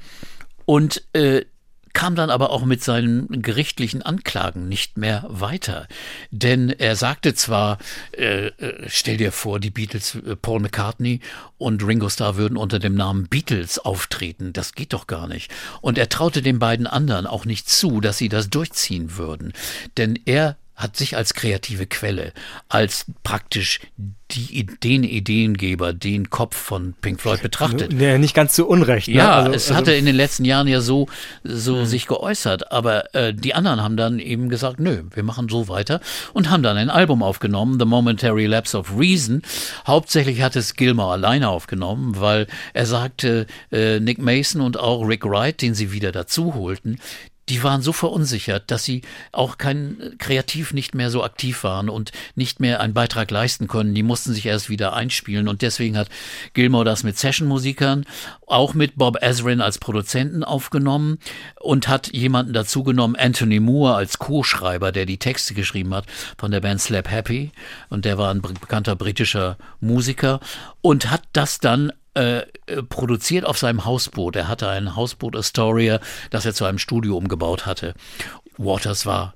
[0.65, 1.45] und äh,
[1.93, 5.89] kam dann aber auch mit seinen gerichtlichen Anklagen nicht mehr weiter.
[6.31, 7.79] Denn er sagte zwar,
[8.17, 11.21] äh, äh, stell dir vor, die Beatles, äh, Paul McCartney
[11.59, 14.53] und Ringo Starr würden unter dem Namen Beatles auftreten.
[14.53, 15.51] Das geht doch gar nicht.
[15.81, 19.53] Und er traute den beiden anderen auch nicht zu, dass sie das durchziehen würden.
[19.97, 22.33] Denn er hat sich als kreative Quelle,
[22.69, 23.81] als praktisch
[24.31, 27.93] die, den Ideengeber, den Kopf von Pink Floyd betrachtet.
[27.93, 29.09] Nee, nicht ganz zu Unrecht.
[29.09, 29.15] Ne?
[29.15, 31.09] Ja, Also- es also- hatte in den letzten Jahren ja so,
[31.43, 35.69] so sich geäußert, aber äh, die anderen haben dann eben gesagt, nö, wir machen so
[35.69, 36.01] weiter
[36.33, 39.43] und haben dann ein Album aufgenommen, The Momentary Lapse of Reason.
[39.87, 45.25] Hauptsächlich hat es Gilmore alleine aufgenommen, weil er sagte, äh, Nick Mason und auch Rick
[45.25, 47.01] Wright, den sie wieder dazu holten,
[47.49, 52.13] die waren so verunsichert, dass sie auch kein kreativ nicht mehr so aktiv waren und
[52.37, 53.95] nicht mehr einen Beitrag leisten konnten.
[53.95, 56.09] Die mussten sich erst wieder einspielen und deswegen hat
[56.55, 58.05] Gilmore das mit Session-Musikern,
[58.47, 61.19] auch mit Bob Ezrin als Produzenten aufgenommen
[61.61, 66.05] und hat jemanden dazu genommen, Anthony Moore als Co-Schreiber, der die Texte geschrieben hat
[66.39, 67.51] von der Band Slap Happy
[67.89, 70.41] und der war ein bekannter britischer Musiker
[70.83, 74.35] und hat das dann äh, äh, produziert auf seinem Hausboot.
[74.35, 76.01] Er hatte ein Hausboot Astoria,
[76.31, 77.95] das er zu einem Studio umgebaut hatte.
[78.57, 79.35] Waters war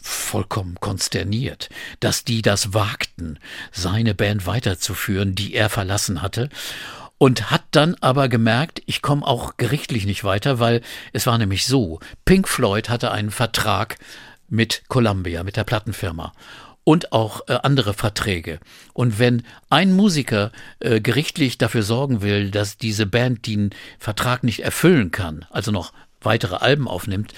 [0.00, 3.38] vollkommen konsterniert, dass die das wagten,
[3.72, 6.50] seine Band weiterzuführen, die er verlassen hatte.
[7.18, 11.66] Und hat dann aber gemerkt, ich komme auch gerichtlich nicht weiter, weil es war nämlich
[11.66, 13.96] so, Pink Floyd hatte einen Vertrag
[14.48, 16.32] mit Columbia, mit der Plattenfirma
[16.84, 18.60] und auch äh, andere Verträge.
[18.92, 24.60] Und wenn ein Musiker äh, gerichtlich dafür sorgen will, dass diese Band den Vertrag nicht
[24.60, 27.32] erfüllen kann, also noch weitere Alben aufnimmt,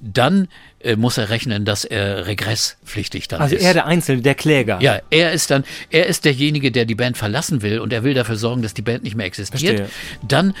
[0.00, 0.48] dann
[0.80, 3.62] äh, muss er rechnen, dass er regresspflichtig dann Also ist.
[3.62, 4.78] er der Einzelne, der Kläger.
[4.80, 8.14] Ja, er ist dann, er ist derjenige, der die Band verlassen will und er will
[8.14, 9.78] dafür sorgen, dass die Band nicht mehr existiert.
[9.78, 9.88] Verstehe.
[10.26, 10.54] Dann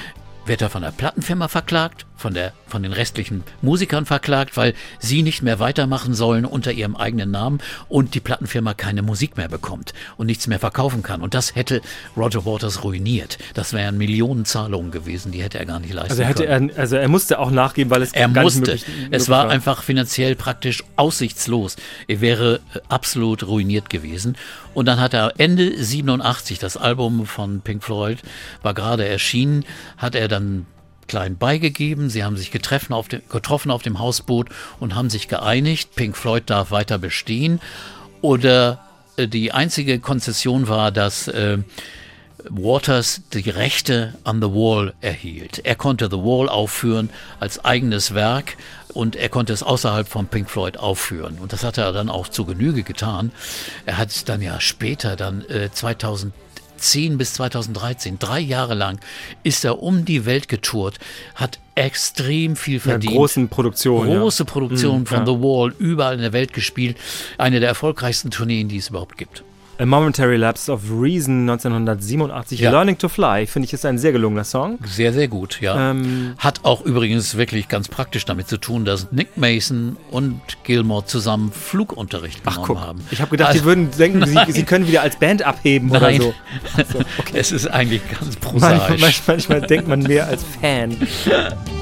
[0.46, 5.22] wird er von der Plattenfirma verklagt, von, der, von den restlichen Musikern verklagt, weil sie
[5.22, 9.94] nicht mehr weitermachen sollen unter ihrem eigenen Namen und die Plattenfirma keine Musik mehr bekommt
[10.16, 11.22] und nichts mehr verkaufen kann.
[11.22, 11.80] Und das hätte
[12.16, 13.38] Roger Waters ruiniert.
[13.54, 16.70] Das wären Millionenzahlungen gewesen, die hätte er gar nicht leisten Also hätte können.
[16.70, 18.60] er, also er musste auch nachgeben, weil es Er gar musste.
[18.72, 21.76] nicht möglich, es möglich war einfach finanziell praktisch aussichtslos.
[22.08, 24.36] Er wäre äh, absolut ruiniert gewesen.
[24.74, 28.18] Und dann hat er Ende 87, das Album von Pink Floyd
[28.62, 29.64] war gerade erschienen,
[29.96, 30.66] hat er dann
[31.08, 32.10] klein beigegeben.
[32.10, 34.48] Sie haben sich getreffen auf dem, getroffen auf dem Hausboot
[34.78, 37.60] und haben sich geeinigt, Pink Floyd darf weiter bestehen.
[38.20, 38.80] Oder
[39.16, 41.58] äh, die einzige Konzession war, dass äh,
[42.48, 45.60] Waters die Rechte an The Wall erhielt.
[45.64, 48.56] Er konnte The Wall aufführen als eigenes Werk
[48.94, 51.38] und er konnte es außerhalb von Pink Floyd aufführen.
[51.38, 53.32] Und das hat er dann auch zu Genüge getan.
[53.86, 55.70] Er hat es dann ja später, dann äh,
[56.78, 58.98] 2010 bis 2013, drei Jahre lang,
[59.42, 60.98] ist er um die Welt getourt,
[61.34, 63.12] hat extrem viel Ja, verdient.
[63.14, 64.18] großen Produktionen.
[64.18, 65.26] Große Produktion Mhm, von ja.
[65.26, 66.96] The Wall, überall in der Welt gespielt.
[67.36, 69.42] Eine der erfolgreichsten Tourneen, die es überhaupt gibt.
[69.80, 72.58] A Momentary Lapse of Reason 1987.
[72.58, 72.72] Ja.
[72.72, 74.78] Learning to Fly, finde ich, ist ein sehr gelungener Song.
[74.84, 75.90] Sehr, sehr gut, ja.
[75.92, 81.04] Ähm, Hat auch übrigens wirklich ganz praktisch damit zu tun, dass Nick Mason und Gilmore
[81.04, 83.00] zusammen Flugunterricht ach genommen guck, haben.
[83.12, 86.20] ich habe gedacht, Also- die würden denken, sie, sie können wieder als Band abheben Nein.
[86.22, 86.34] oder so.
[87.34, 89.00] Es ist eigentlich ganz prosaisch.
[89.00, 90.96] manchmal, manchmal denkt man mehr als Fan.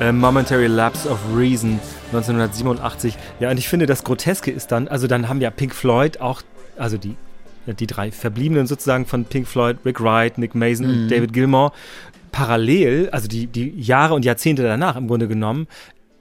[0.00, 1.80] a A Momentary Lapse of Reason
[2.12, 3.16] 1987.
[3.40, 6.42] Ja, und ich finde, das Groteske ist dann, also dann haben ja Pink Floyd auch,
[6.76, 7.16] also die,
[7.66, 10.92] die drei Verbliebenen sozusagen von Pink Floyd, Rick Wright, Nick Mason Mhm.
[11.02, 11.72] und David Gilmour,
[12.32, 15.66] parallel, also die, die Jahre und Jahrzehnte danach im Grunde genommen,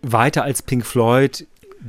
[0.01, 1.45] weiter als Pink Floyd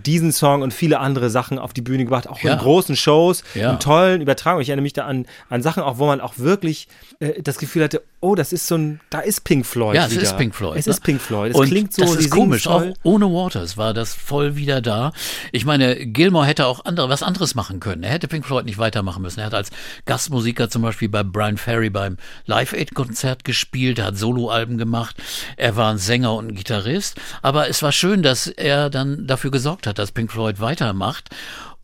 [0.06, 2.52] diesen Song und viele andere Sachen auf die Bühne gebracht, auch Ja.
[2.54, 3.72] in großen Shows, Ja.
[3.72, 4.62] in tollen Übertragungen.
[4.62, 6.88] Ich erinnere mich da an, an Sachen auch, wo man auch wirklich
[7.20, 10.12] äh, das Gefühl hatte, oh, das ist so ein, da ist Pink Floyd Ja, es
[10.12, 10.22] wieder.
[10.22, 10.76] ist Pink Floyd.
[10.78, 10.90] Es ne?
[10.90, 11.50] ist Pink Floyd.
[11.52, 12.66] Es und klingt so, das ist komisch.
[12.66, 15.12] Auch ohne Waters war das voll wieder da.
[15.52, 18.02] Ich meine, Gilmore hätte auch andere, was anderes machen können.
[18.02, 19.40] Er hätte Pink Floyd nicht weitermachen müssen.
[19.40, 19.70] Er hat als
[20.06, 23.98] Gastmusiker zum Beispiel bei Brian Ferry beim Live Aid Konzert gespielt.
[23.98, 25.16] Er hat Soloalben gemacht.
[25.56, 27.16] Er war ein Sänger und ein Gitarrist.
[27.42, 31.30] Aber es war schön, dass er dann dafür gesorgt hat, dass Pink Floyd weitermacht.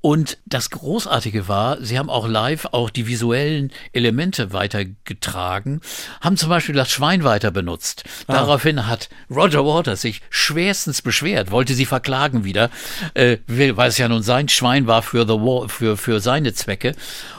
[0.04, 5.80] Und das Großartige war, sie haben auch live auch die visuellen Elemente weitergetragen,
[6.20, 8.04] haben zum Beispiel das Schwein weiter benutzt.
[8.26, 12.68] Daraufhin hat Roger Waters sich schwerstens beschwert, wollte sie verklagen wieder,
[13.14, 16.94] äh, weil es ja nun sein Schwein war für, the War, für, für seine Zwecke.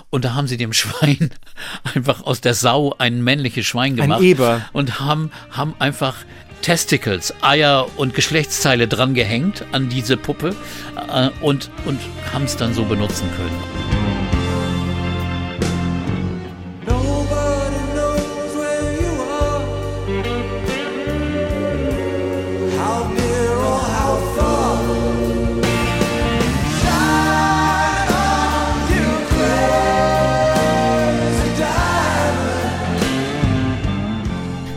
[0.10, 1.30] Und da haben sie dem Schwein
[1.94, 4.22] einfach aus der Sau ein männliches Schwein gemacht.
[4.22, 4.66] Eber.
[4.74, 6.16] Und haben, haben einfach
[6.66, 10.56] Testicles, Eier und Geschlechtsteile dran gehängt an diese Puppe
[11.14, 12.00] äh, und, und
[12.34, 13.95] haben es dann so benutzen können.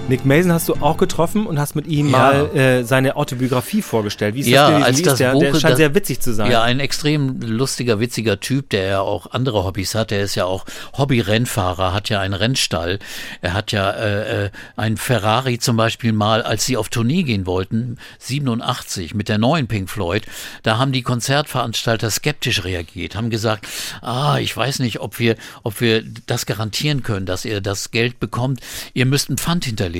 [0.08, 2.16] Nick Mason hast du auch getroffen und hast mit ihm Ja.
[2.18, 4.34] mal äh, seine Autobiografie vorgestellt.
[4.34, 5.32] Wie ist Ja, das als das der?
[5.32, 6.50] Buch- der scheint das- sehr witzig zu sein.
[6.50, 10.10] Ja, ein extrem lustiger, witziger Typ, der ja auch andere Hobbys hat.
[10.10, 10.64] Der ist ja auch
[10.96, 13.00] Hobby-Rennfahrer, hat ja einen Rennstall.
[13.42, 17.44] Er hat ja äh, äh, ein Ferrari zum Beispiel mal, als sie auf Tournee gehen
[17.44, 20.22] wollten, 87 mit der neuen Pink Floyd,
[20.62, 23.66] da haben die Konzertveranstalter skeptisch reagiert, haben gesagt,
[24.00, 28.18] ah, ich weiß nicht, ob wir, ob wir das garantieren können, dass ihr das Geld
[28.20, 28.60] bekommt.
[28.94, 29.97] Ihr müsst ein Pfand hinterlegen.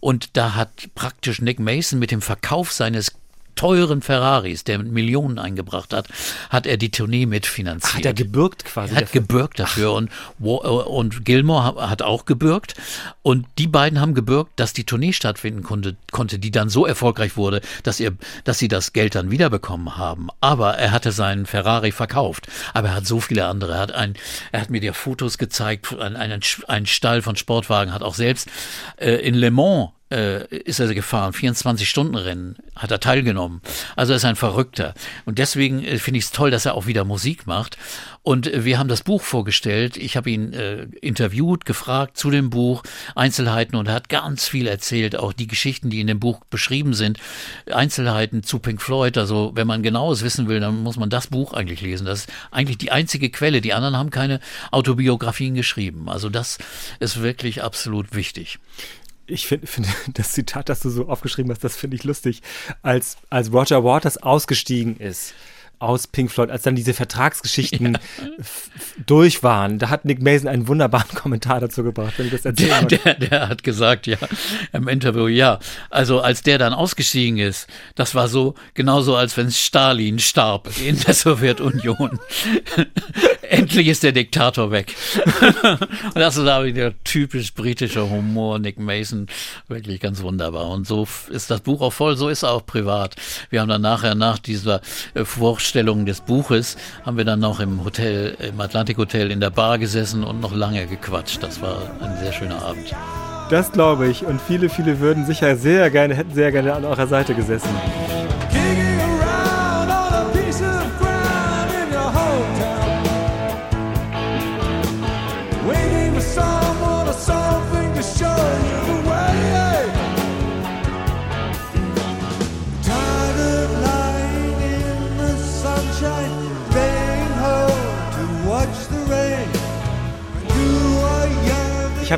[0.00, 3.12] Und da hat praktisch Nick Mason mit dem Verkauf seines
[3.54, 6.08] teuren Ferraris, der Millionen eingebracht hat,
[6.50, 7.94] hat er die Tournee mitfinanziert.
[7.94, 8.92] Hat er gebürgt quasi.
[8.92, 9.20] Er hat dafür.
[9.20, 12.74] gebürgt dafür und, äh, und Gilmore ha- hat auch gebürgt
[13.22, 17.36] und die beiden haben gebürgt, dass die Tournee stattfinden konnte, konnte, die dann so erfolgreich
[17.36, 18.12] wurde, dass ihr,
[18.44, 20.28] dass sie das Geld dann wiederbekommen haben.
[20.40, 22.46] Aber er hatte seinen Ferrari verkauft.
[22.74, 23.72] Aber er hat so viele andere.
[23.74, 24.14] Er hat ein,
[24.52, 28.48] er hat mir dir Fotos gezeigt, einen, einen, einen Stall von Sportwagen, hat auch selbst
[28.96, 33.60] äh, in Le Mans ist er gefahren, 24-Stunden-Rennen hat er teilgenommen.
[33.96, 34.94] Also er ist ein Verrückter.
[35.24, 37.76] Und deswegen äh, finde ich es toll, dass er auch wieder Musik macht.
[38.22, 39.96] Und äh, wir haben das Buch vorgestellt.
[39.96, 42.82] Ich habe ihn äh, interviewt, gefragt zu dem Buch,
[43.14, 46.94] Einzelheiten und er hat ganz viel erzählt, auch die Geschichten, die in dem Buch beschrieben
[46.94, 47.18] sind,
[47.70, 49.16] Einzelheiten zu Pink Floyd.
[49.18, 52.06] Also wenn man genaues wissen will, dann muss man das Buch eigentlich lesen.
[52.06, 53.60] Das ist eigentlich die einzige Quelle.
[53.60, 54.40] Die anderen haben keine
[54.70, 56.08] Autobiografien geschrieben.
[56.08, 56.58] Also das
[56.98, 58.58] ist wirklich absolut wichtig.
[59.30, 62.42] Ich finde find, das Zitat, das du so aufgeschrieben hast, das finde ich lustig.
[62.82, 65.34] Als, als Roger Waters ausgestiegen ist
[65.80, 67.98] aus Pink Floyd, als dann diese Vertragsgeschichten
[68.38, 68.70] f-
[69.06, 72.86] durch waren, da hat Nick Mason einen wunderbaren Kommentar dazu gebracht, wenn du das erzählen
[72.86, 74.18] Der, der, der hat gesagt, ja,
[74.72, 75.58] im Interview, ja.
[75.90, 77.66] Also als der dann ausgestiegen ist,
[77.96, 82.20] das war so, genauso als wenn Stalin starb in der Sowjetunion.
[83.42, 84.94] Endlich ist der Diktator weg.
[86.04, 89.26] Und das ist aber wieder typisch britischer Humor, Nick Mason,
[89.66, 90.68] wirklich ganz wunderbar.
[90.68, 93.16] Und so ist das Buch auch voll, so ist er auch privat.
[93.50, 94.80] Wir haben dann nachher, nach dieser
[95.14, 95.24] äh,
[95.70, 99.78] Vorstellung des Buches, haben wir dann noch im Hotel, im Atlantik Hotel in der Bar
[99.78, 101.44] gesessen und noch lange gequatscht.
[101.44, 102.92] Das war ein sehr schöner Abend.
[103.50, 104.26] Das glaube ich.
[104.26, 107.70] Und viele, viele würden sicher sehr gerne, hätten sehr gerne an eurer Seite gesessen.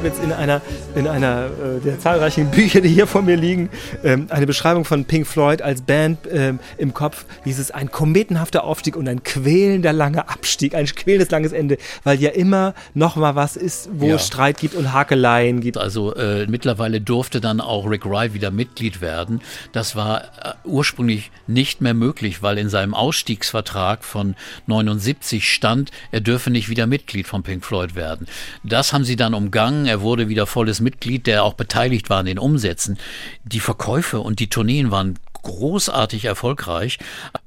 [0.02, 0.60] Habe jetzt in einer,
[0.96, 3.68] in einer äh, der zahlreichen Bücher, die hier vor mir liegen,
[4.02, 7.24] ähm, eine Beschreibung von Pink Floyd als Band ähm, im Kopf.
[7.44, 12.30] Dieses ein kometenhafter Aufstieg und ein quälender langer Abstieg, ein quälendes langes Ende, weil ja
[12.30, 14.16] immer noch mal was ist, wo Ja.
[14.16, 15.78] es Streit gibt und Hakeleien gibt.
[15.78, 19.40] Also äh, mittlerweile durfte dann auch Rick Wright wieder Mitglied werden.
[19.70, 20.26] Das war äh,
[20.64, 24.34] ursprünglich nicht mehr möglich, weil in seinem Ausstiegsvertrag von
[24.66, 28.26] 79 stand, er dürfe nicht wieder Mitglied von Pink Floyd werden.
[28.64, 29.86] Das haben sie dann umgangen.
[29.92, 32.96] Er wurde wieder volles Mitglied, der auch beteiligt war an den Umsätzen.
[33.44, 36.98] Die Verkäufe und die Tourneen waren großartig erfolgreich,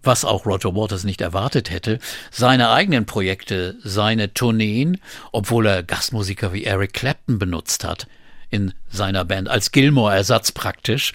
[0.03, 1.97] was auch Roger Waters nicht erwartet hätte.
[2.29, 8.05] Seine eigenen Projekte, seine Tourneen, obwohl er Gastmusiker wie Eric Clapton benutzt hat,
[8.51, 11.13] in seiner Band als Gilmore-Ersatz praktisch,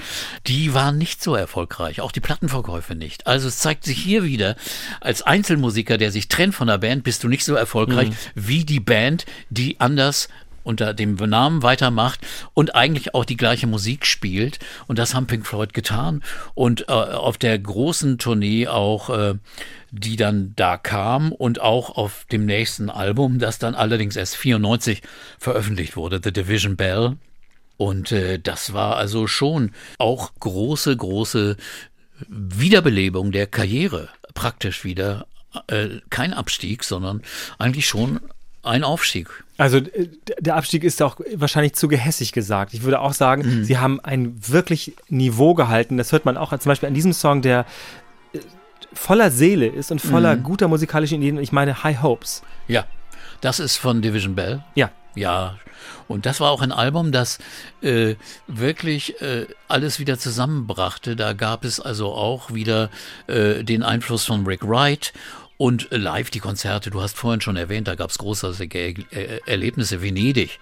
[0.49, 3.29] die waren nicht so erfolgreich, auch die Plattenverkäufe nicht.
[3.29, 4.57] Also es zeigt sich hier wieder,
[5.01, 8.81] als Einzelmusiker, der sich trennt von der Band, bist du nicht so erfolgreich wie die
[8.81, 10.29] Band, die anders
[10.63, 12.21] unter dem Namen weitermacht
[12.55, 14.59] und eigentlich auch die gleiche Musik spielt.
[14.87, 16.23] Und das haben Pink Floyd getan.
[16.55, 19.35] Und äh, auf der großen Tournee auch, äh,
[19.91, 25.03] die dann da kam und auch auf dem nächsten Album, das dann allerdings erst 94
[25.39, 27.17] veröffentlicht wurde, The Division Bell.
[27.77, 31.57] Und äh, das war also schon auch große, große
[32.29, 34.11] Wiederbelebung der Karriere.
[34.35, 35.27] Praktisch wieder
[35.67, 37.23] äh, kein Abstieg, sondern
[37.59, 38.21] eigentlich schon
[38.63, 39.29] ein Aufstieg.
[39.57, 40.09] Also äh,
[40.39, 42.75] der Abstieg ist auch wahrscheinlich zu gehässig gesagt.
[42.75, 45.97] Ich würde auch sagen, sie haben ein wirklich Niveau gehalten.
[45.97, 47.67] Das hört man auch zum Beispiel an diesem Song, der
[48.33, 48.39] äh,
[48.93, 51.39] voller Seele ist und voller guter musikalischer Ideen.
[51.39, 52.43] Ich meine High Hopes.
[52.69, 52.87] Ja,
[53.41, 54.63] das ist von Division Bell.
[54.75, 54.91] Ja.
[55.17, 55.57] Ja,
[56.07, 57.39] und das war auch ein Album, das
[57.83, 58.15] äh,
[58.47, 61.17] wirklich äh, alles wieder zusammenbrachte.
[61.17, 62.91] Da gab es also auch wieder
[63.27, 65.13] äh, den Einfluss von Rick Wright
[65.61, 68.95] Und äh, live die Konzerte, du hast vorhin schon erwähnt, da gab es großartige er
[69.11, 70.01] er Erlebnisse.
[70.01, 70.59] Venedig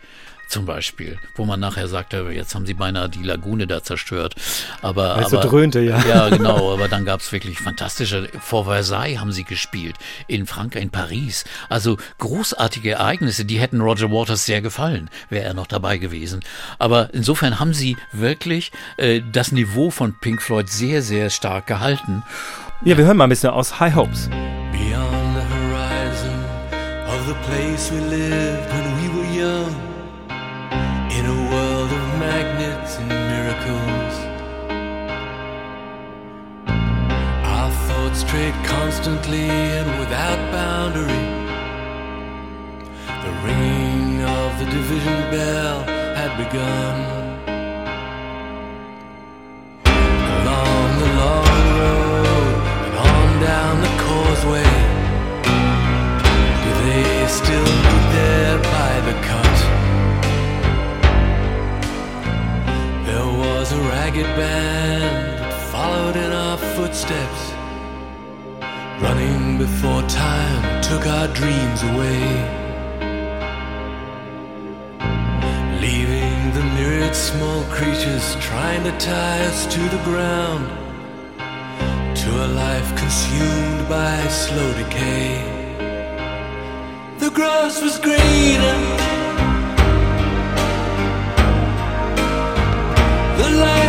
[0.48, 4.34] zum Beispiel, wo man nachher sagte, jetzt haben sie beinahe die Lagune da zerstört.
[4.82, 6.04] Aber, Weil es so aber dröhnte, ja.
[6.04, 9.94] Ja, genau, aber dann gab es wirklich fantastische, vor Versailles haben sie gespielt,
[10.26, 11.44] in Frankreich, in Paris.
[11.68, 16.40] Also großartige Ereignisse, die hätten Roger Waters sehr gefallen, wäre er noch dabei gewesen.
[16.80, 22.24] Aber insofern haben sie wirklich äh, das Niveau von Pink Floyd sehr, sehr stark gehalten.
[22.84, 24.28] Ja, wir hören mal ein bisschen aus High Hopes.
[27.42, 29.72] Place we lived when we were young,
[31.10, 34.14] in a world of magnets and miracles.
[37.54, 41.24] Our thoughts strayed constantly and without boundary.
[43.24, 45.97] The ringing of the division bell
[64.08, 67.52] ragged band that followed in our footsteps,
[69.02, 72.24] running before time took our dreams away.
[75.84, 80.64] Leaving the myriad small creatures trying to tie us to the ground
[82.16, 85.36] to a life consumed by slow decay.
[87.18, 88.78] The grass was greener,
[93.40, 93.87] the light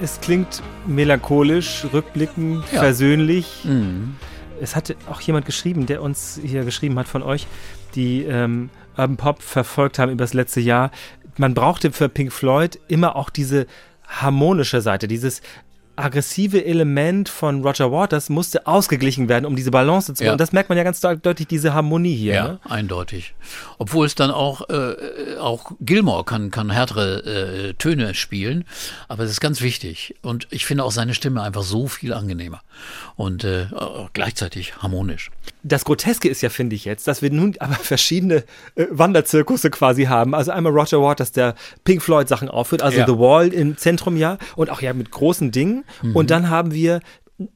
[0.00, 2.80] Es klingt melancholisch, rückblickend, Ja.
[2.80, 3.64] versöhnlich.
[3.64, 4.16] Mhm.
[4.60, 7.46] Es hatte auch jemand geschrieben, der uns hier geschrieben hat von euch,
[7.94, 10.90] die ähm, Urban Pop verfolgt haben über das letzte Jahr.
[11.36, 13.66] Man brauchte für Pink Floyd immer auch diese
[14.06, 15.42] harmonische Seite, dieses
[15.96, 20.32] aggressive Element von Roger Waters musste ausgeglichen werden, um diese Balance zu Ja.
[20.32, 22.34] Und das merkt man ja ganz deut- deutlich, diese Harmonie hier.
[22.34, 22.60] Ja, Ne?
[22.68, 23.34] eindeutig.
[23.78, 28.64] Obwohl es dann auch, äh, auch Gilmore kann, kann härtere äh, Töne spielen,
[29.08, 30.14] aber es ist ganz wichtig.
[30.22, 32.60] Und ich finde auch seine Stimme einfach so viel angenehmer
[33.16, 33.66] und äh,
[34.12, 35.30] gleichzeitig harmonisch.
[35.62, 38.44] Das Groteske ist ja, finde ich jetzt, dass wir nun aber verschiedene
[38.76, 40.34] äh, Wanderzirkusse quasi haben.
[40.34, 43.06] Also einmal Roger Waters, der Pink Floyd Sachen aufführt, also Ja.
[43.06, 45.84] The Wall im Zentrum ja und auch ja mit großen Dingen.
[46.14, 47.00] Und dann haben wir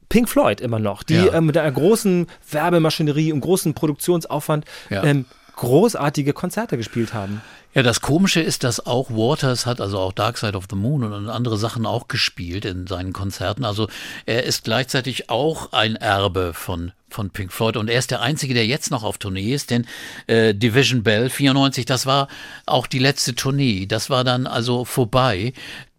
[0.09, 1.33] Pink Floyd immer noch, die Ja.
[1.33, 5.03] ähm, mit einer großen Werbemaschinerie und großen Produktionsaufwand Ja.
[5.03, 5.25] ähm,
[5.55, 7.41] großartige Konzerte gespielt haben.
[7.73, 11.03] Ja, das Komische ist, dass auch Waters hat also auch Dark Side of the Moon
[11.03, 13.63] und andere Sachen auch gespielt in seinen Konzerten.
[13.63, 13.87] Also
[14.25, 18.53] er ist gleichzeitig auch ein Erbe von von Pink Floyd und er ist der einzige,
[18.53, 19.85] der jetzt noch auf Tournee ist, denn
[20.27, 22.29] äh, Division Bell 94, das war
[22.65, 23.85] auch die letzte Tournee.
[23.85, 25.51] Das war dann also vorbei.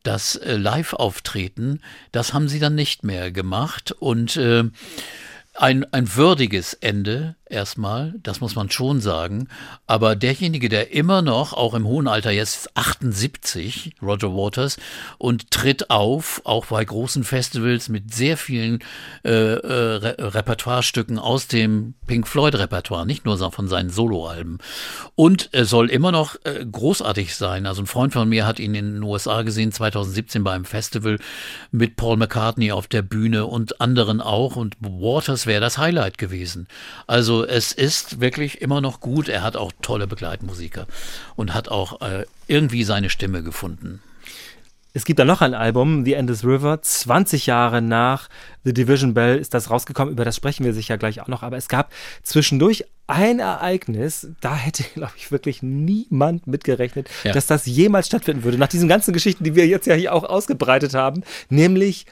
[0.03, 1.81] Das äh, Live-Auftreten,
[2.11, 3.93] das haben sie dann nicht mehr gemacht.
[3.93, 4.65] Und äh,
[5.55, 9.49] ein, ein würdiges Ende erstmal, das muss man schon sagen.
[9.87, 14.79] Aber derjenige, der immer noch, auch im hohen Alter jetzt 78, Roger Waters,
[15.19, 18.81] und tritt auf, auch bei großen Festivals mit sehr vielen
[19.25, 24.59] äh, äh, Re Repertoirestücken aus dem Pink Floyd Repertoire, nicht nur von seinen Soloalben.
[25.15, 27.67] Und er soll immer noch äh, großartig sein.
[27.67, 31.19] Also ein Freund von mir hat ihn in den USA gesehen, 2017 beim Festival
[31.71, 34.57] mit Paul McCartney auf der Bühne und anderen auch.
[34.57, 36.69] Und Waters wäre das Highlight gewesen.
[37.07, 39.29] Also es ist wirklich immer noch gut.
[39.29, 40.87] Er hat auch tolle Begleitmusiker
[41.37, 44.01] und hat auch äh, irgendwie seine Stimme gefunden.
[44.95, 46.83] Es gibt dann noch ein Album, The Endless River.
[46.83, 48.29] 20 Jahre nach
[48.65, 50.13] The Division Bell ist das rausgekommen.
[50.13, 51.43] Über das sprechen wir sicher gleich auch noch.
[51.43, 51.91] Aber es gab
[52.23, 57.33] zwischendurch ein Ereignis, da hätte, glaube ich, wirklich niemand mitgerechnet, Ja.
[57.33, 58.59] dass das jemals stattfinden würde.
[58.59, 61.23] Nach diesen ganzen Geschichten, die wir jetzt ja hier auch ausgebreitet haben.
[61.49, 62.05] Nämlich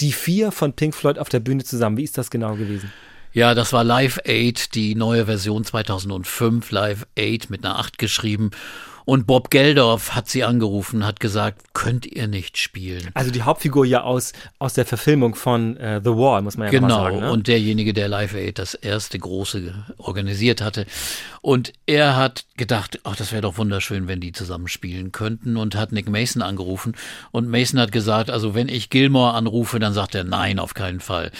[0.00, 1.96] die vier von Pink Floyd auf der Bühne zusammen.
[1.96, 2.92] Wie ist das genau gewesen?
[3.38, 8.50] Ja, das war Live 8, die neue Version 2005, Live 8 mit einer 8 geschrieben.
[9.08, 13.08] Und Bob Geldorf hat sie angerufen, hat gesagt, könnt ihr nicht spielen.
[13.14, 16.72] Also die Hauptfigur ja aus, aus der Verfilmung von äh, The Wall, muss man ja
[16.72, 17.20] Genau, mal sagen.
[17.20, 17.30] Ne?
[17.32, 20.84] und derjenige, der Live Aid das erste große organisiert hatte.
[21.40, 25.74] Und er hat gedacht, ach, das wäre doch wunderschön, wenn die zusammen spielen könnten und
[25.74, 26.94] hat Nick Mason angerufen.
[27.30, 31.00] Und Mason hat gesagt, also wenn ich Gilmore anrufe, dann sagt er, nein, auf keinen
[31.00, 31.30] Fall.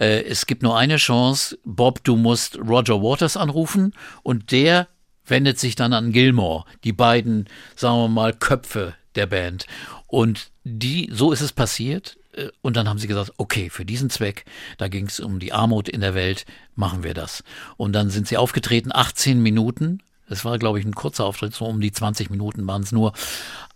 [0.00, 3.92] Äh, es gibt nur eine Chance, Bob, du musst Roger Waters anrufen
[4.24, 4.88] und der
[5.32, 9.66] wendet sich dann an Gilmore, die beiden, sagen wir mal, Köpfe der Band.
[10.06, 12.18] Und die, so ist es passiert.
[12.34, 14.44] Äh, Und dann haben sie gesagt, okay, für diesen Zweck,
[14.78, 16.44] da ging es um die Armut in der Welt,
[16.76, 17.42] machen wir das.
[17.76, 21.66] Und dann sind sie aufgetreten, 18 Minuten Es war, glaube ich, ein kurzer Auftritt, so
[21.66, 23.12] um die 20 Minuten waren es nur.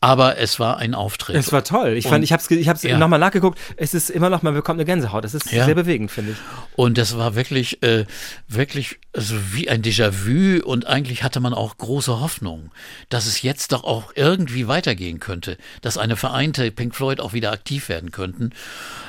[0.07, 1.35] Aber es war ein Auftritt.
[1.35, 1.95] Es war toll.
[1.97, 2.97] Ich Und- fand, ich habe es ich hab's Ja.
[2.97, 3.59] nochmal nachgeguckt.
[3.77, 5.25] Es ist immer noch, man bekommt eine Gänsehaut.
[5.25, 5.65] Das ist Ja.
[5.65, 6.37] sehr bewegend, finde ich.
[6.77, 8.05] Und das war wirklich, äh,
[8.47, 12.71] wirklich also wie ein Déjà-vu und eigentlich hatte man auch große Hoffnung,
[13.09, 17.51] dass es jetzt doch auch irgendwie weitergehen könnte, dass eine vereinte Pink Floyd auch wieder
[17.51, 18.51] aktiv werden könnten.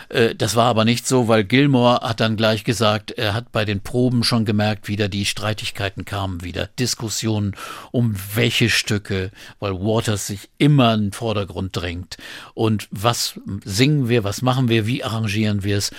[0.07, 3.65] Äh, das war aber nicht so, weil Gilmore hat dann gleich gesagt, er hat bei
[3.65, 7.55] den Proben schon gemerkt, wieder die Streitigkeiten kamen wieder, Diskussionen
[7.91, 12.17] um welche Stücke, weil Waters sich immer in den Vordergrund drängt
[12.53, 15.91] und was singen wir, was machen wir, wie arrangieren wir es.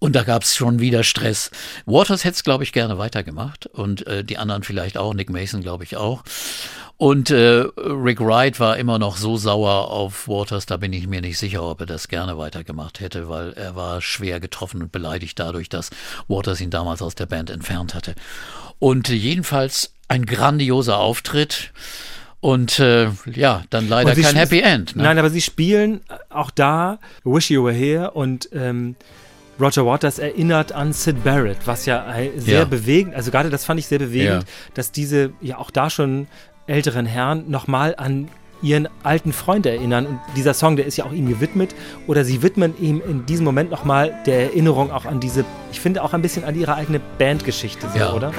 [0.00, 1.50] Und da gab es schon wieder Stress.
[1.84, 5.60] Waters hätte es, glaube ich, gerne weitergemacht und äh, die anderen vielleicht auch, Nick Mason,
[5.60, 6.22] glaube ich, auch.
[6.98, 11.20] Und äh, Rick Wright war immer noch so sauer auf Waters, da bin ich mir
[11.20, 15.38] nicht sicher, ob er das gerne weitergemacht hätte, weil er war schwer getroffen und beleidigt
[15.38, 15.90] dadurch, dass
[16.26, 18.16] Waters ihn damals aus der Band entfernt hatte.
[18.80, 21.72] Und äh, jedenfalls ein grandioser Auftritt
[22.40, 24.94] und äh, ja, dann leider kein Happy End.
[24.96, 25.02] Ne?
[25.02, 28.94] Nein, aber sie spielen auch da Wish You Were Here und ähm,
[29.60, 32.64] Roger Waters erinnert an Sid Barrett, was ja ein- sehr Ja.
[32.64, 34.48] bewegend, also gerade das fand ich sehr bewegend, Ja.
[34.74, 36.28] dass diese ja auch da schon
[36.68, 38.28] älteren Herren nochmal an
[38.62, 41.74] ihren alten Freund erinnern und dieser Song, der ist ja auch ihm gewidmet
[42.08, 46.02] oder sie widmen ihm in diesem Moment nochmal der Erinnerung auch an diese, ich finde
[46.04, 48.12] auch ein bisschen an ihre eigene Bandgeschichte, so, Ja.
[48.12, 48.32] oder?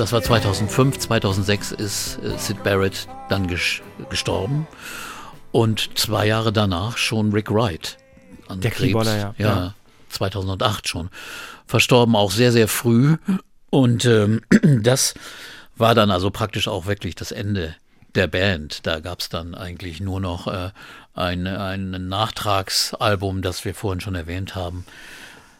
[0.00, 4.66] Das war 2005, 2006 ist äh, Sid Barrett dann ges gestorben
[5.52, 7.98] und zwei Jahre danach schon Rick Wright
[8.48, 9.06] an Der Krebs.
[9.06, 9.34] Ja.
[9.36, 9.74] Ja.
[10.08, 11.10] 2008 schon.
[11.66, 13.18] Verstorben auch sehr, sehr früh
[13.68, 14.40] und ähm,
[14.82, 15.12] das
[15.76, 17.76] war dann also praktisch auch wirklich das Ende
[18.14, 18.86] der Band.
[18.86, 20.70] Da gab es dann eigentlich nur noch äh,
[21.12, 24.86] ein, ein Nachtragsalbum, das wir vorhin schon erwähnt haben.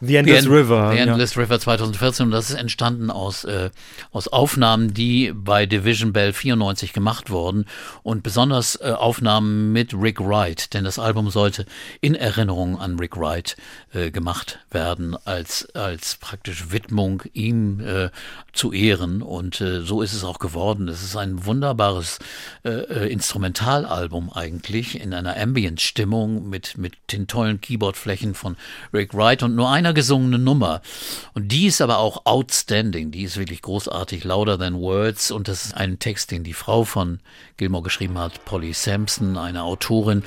[0.01, 0.91] The Endless The River.
[0.91, 1.03] The ja.
[1.03, 3.69] Endless River 2014 und das ist entstanden aus, äh,
[4.11, 7.65] aus Aufnahmen, die bei Division Bell 94 gemacht wurden
[8.01, 11.65] und besonders äh, Aufnahmen mit Rick Wright, denn das Album sollte
[12.01, 13.55] in Erinnerung an Rick Wright
[13.93, 18.09] äh, gemacht werden, als, als praktisch Widmung ihm äh,
[18.53, 20.87] zu ehren und äh, so ist es auch geworden.
[20.87, 22.17] Es ist ein wunderbares
[22.65, 28.57] äh, Instrumentalalbum eigentlich in einer Ambient-Stimmung mit, mit den tollen Keyboardflächen von
[28.93, 30.81] Rick Wright und nur einer gesungene Nummer.
[31.33, 33.11] Und die ist aber auch outstanding.
[33.11, 35.31] Die ist wirklich großartig, louder than words.
[35.31, 37.19] Und das ist ein Text, den die Frau von
[37.57, 40.23] Gilmore geschrieben hat, Polly Sampson, eine Autorin.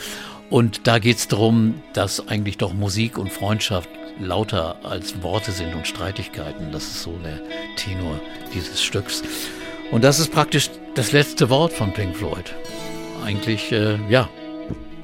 [0.50, 3.88] Und da geht es darum, dass eigentlich doch Musik und Freundschaft
[4.20, 6.70] lauter als Worte sind und Streitigkeiten.
[6.70, 7.40] Das ist so der
[7.76, 8.20] Tenor
[8.54, 9.22] dieses Stücks.
[9.90, 12.54] Und das ist praktisch das letzte Wort von Pink Floyd.
[13.24, 14.28] Eigentlich, äh, ja,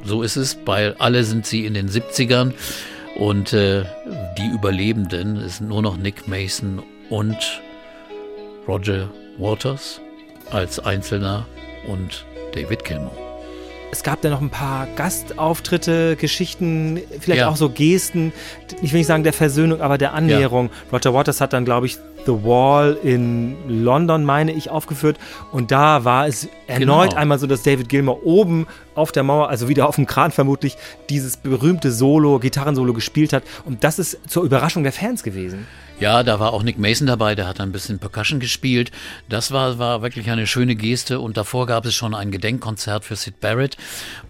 [0.04, 0.54] so ist es.
[0.54, 2.52] Bei alle sind sie in den 70ern
[3.16, 3.84] und äh,
[4.38, 7.60] die Überlebenden ist nur noch Nick Mason und
[8.66, 9.08] Roger
[9.38, 10.00] Waters
[10.50, 11.46] als Einzelner
[11.86, 13.29] und David Gilmour.
[13.92, 17.48] Es gab da noch ein paar Gastauftritte, Geschichten, vielleicht Ja.
[17.48, 18.32] auch so Gesten,
[18.82, 20.70] ich will nicht sagen der Versöhnung, aber der Annäherung.
[20.92, 25.16] Roger Waters hat dann, glaube ich, The Wall in London, meine ich, aufgeführt.
[25.52, 27.20] Und da war es erneut Genau.
[27.20, 30.76] einmal so, dass David Gilmour oben auf der Mauer, also wieder auf dem Kran vermutlich,
[31.08, 33.42] dieses berühmte Solo, Gitarrensolo gespielt hat.
[33.64, 35.66] Und das ist zur Überraschung der Fans gewesen.
[36.00, 38.90] Ja, da war auch Nick Mason dabei, der hat ein bisschen Percussion gespielt.
[39.28, 43.16] Das war, war wirklich eine schöne Geste und davor gab es schon ein Gedenkkonzert für
[43.16, 43.76] Sid Barrett,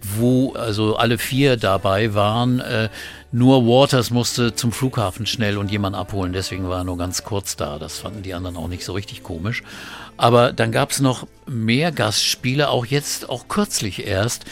[0.01, 2.59] wo also alle vier dabei waren.
[2.59, 2.89] Äh,
[3.31, 7.55] nur Waters musste zum Flughafen schnell und jemanden abholen, deswegen war er nur ganz kurz
[7.55, 7.79] da.
[7.79, 9.63] Das fanden die anderen auch nicht so richtig komisch.
[10.17, 14.43] Aber dann gab es noch mehr Gastspiele, auch jetzt, auch kürzlich erst.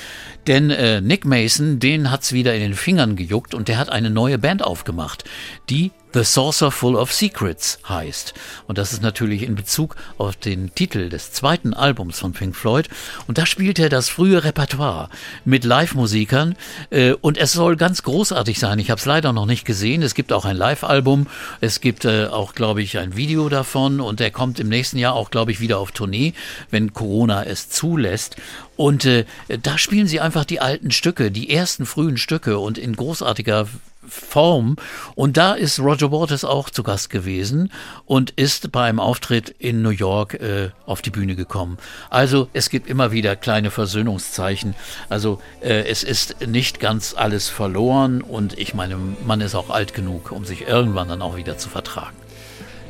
[0.48, 4.10] Denn äh, Nick Mason, den hat's wieder in den Fingern gejuckt und der hat eine
[4.10, 5.26] neue Band aufgemacht,
[5.70, 8.34] die The Saucer Full of Secrets heißt.
[8.68, 12.90] Und das ist natürlich in Bezug auf den Titel des zweiten Albums von Pink Floyd.
[13.28, 15.10] Und da spielt er das frühe Repertoire
[15.46, 16.56] mit Live-Musikern.
[16.90, 18.80] Äh, und es soll ganz großartig sein.
[18.80, 20.02] Ich habe es leider noch nicht gesehen.
[20.02, 21.28] Es gibt auch ein Live-Album.
[21.62, 24.02] Es gibt äh, auch, glaube ich, ein Video davon.
[24.02, 26.34] Und er kommt im nächsten Jahr auch, glaube ich, wieder auf Tournee,
[26.72, 28.36] wenn Corona es zulässt.
[28.76, 29.26] Und äh,
[29.62, 33.68] da spielen sie einfach die alten Stücke, die ersten frühen Stücke und in großartiger
[34.08, 34.76] Form.
[35.16, 37.72] Und da ist Roger Waters auch zu Gast gewesen
[38.06, 41.78] und ist bei einem Auftritt in New York äh, auf die Bühne gekommen.
[42.10, 44.76] Also es gibt immer wieder kleine Versöhnungszeichen.
[45.10, 49.94] Also äh, es ist nicht ganz alles verloren und ich meine, man ist auch alt
[49.94, 52.16] genug, um sich irgendwann dann auch wieder zu vertragen.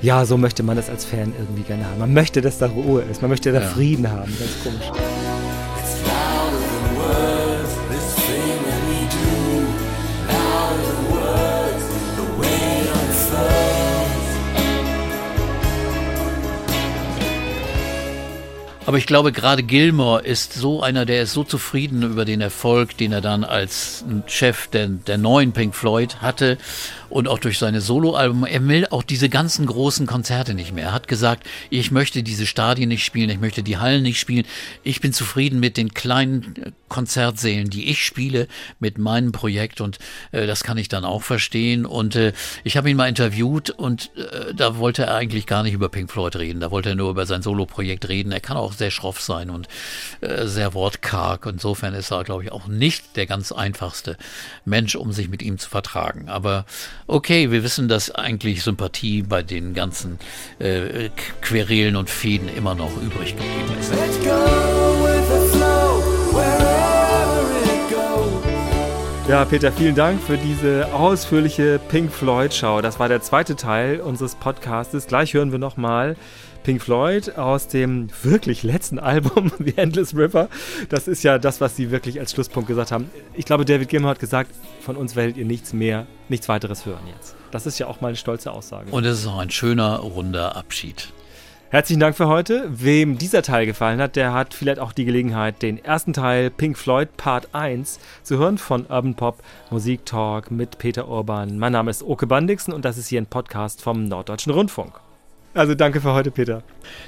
[0.02, 2.00] Ja, so möchte man das als Fan irgendwie gerne haben.
[2.00, 3.22] Man möchte, dass da Ruhe ist.
[3.22, 3.68] Man möchte da Ja.
[3.68, 4.34] Frieden haben.
[4.40, 5.02] Ganz komisch.
[18.90, 22.98] Aber ich glaube, gerade Gilmore ist so einer, der ist so zufrieden über den Erfolg,
[22.98, 26.58] den er dann als Chef der, der neuen Pink Floyd hatte
[27.10, 28.46] und auch durch seine Soloalben.
[28.46, 30.86] Er will auch diese ganzen großen Konzerte nicht mehr.
[30.86, 34.46] Er hat gesagt, ich möchte diese Stadien nicht spielen, ich möchte die Hallen nicht spielen.
[34.84, 38.48] Ich bin zufrieden mit den kleinen Konzertsälen, die ich spiele,
[38.80, 40.00] mit meinem Projekt und
[40.32, 41.86] äh, das kann ich dann auch verstehen.
[41.86, 42.34] Und äh,
[42.64, 46.12] ich habe ihn mal interviewt und äh, da wollte er eigentlich gar nicht über Pink
[46.12, 46.60] Floyd reden.
[46.60, 48.32] Da wollte er nur über sein Soloprojekt reden.
[48.32, 49.68] Er kann auch sehr schroff sein und
[50.22, 51.46] äh, sehr wortkarg.
[51.46, 54.18] Insofern ist er, glaube ich, auch nicht der ganz einfachste
[54.66, 56.30] Mensch, um sich mit ihm zu vertragen.
[56.30, 56.66] Aber
[57.10, 60.20] okay, wir wissen, dass eigentlich Sympathie bei den ganzen
[60.60, 61.10] äh,
[61.42, 63.92] Querelen und Fäden immer noch übrig geblieben ist.
[63.92, 69.30] Let's go with the flow wherever it goes.
[69.30, 72.82] Ja, Peter, vielen Dank für diese ausführliche Pink Floyd-Schau.
[72.82, 75.08] Das war der zweite Teil unseres Podcastes.
[75.08, 76.16] Gleich hören wir nochmal
[76.64, 80.50] Pink Floyd aus dem wirklich letzten Album, The Endless River.
[80.90, 83.10] Das ist ja das, was sie wirklich als Schlusspunkt gesagt haben.
[83.34, 87.08] Ich glaube, David Gilmour hat gesagt, von uns werdet ihr nichts mehr, nichts weiteres hören
[87.16, 87.36] jetzt.
[87.52, 88.92] Das ist ja auch mal eine stolze Aussage.
[88.92, 91.12] Und es ist auch ein schöner, runder Abschied.
[91.72, 92.68] Herzlichen Dank für heute.
[92.72, 96.80] Wem dieser Teil gefallen hat, der hat vielleicht auch die Gelegenheit, den ersten Teil Pink
[96.80, 101.60] Floyd Part 1 zu hören von Urban Pop Musik Talk mit Peter Urban.
[101.60, 105.00] Mein Name ist Oke Bandixen und das ist hier ein Podcast vom Norddeutschen Rundfunk.
[105.54, 106.62] Also danke für heute, Peter.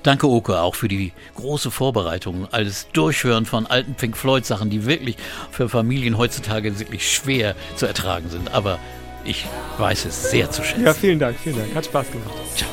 [0.04, 5.16] Danke, Oke, auch für die große Vorbereitung, alles Durchhören von alten Pink Floyd-Sachen, die wirklich
[5.52, 8.52] für Familien heutzutage wirklich schwer zu ertragen sind.
[8.54, 8.80] Aber
[9.24, 9.46] ich
[9.78, 10.86] weiß es sehr zu schätzen.
[10.86, 11.76] Ja, vielen Dank, vielen Dank.
[11.76, 12.34] Hat Spaß gemacht.
[12.56, 12.70] Ciao.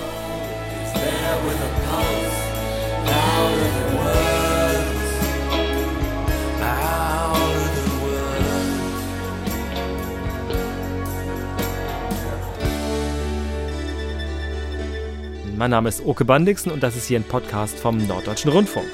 [15.59, 18.87] Mein Name ist Oke Bandixen und das ist hier ein Podcast vom Norddeutschen Rundfunk.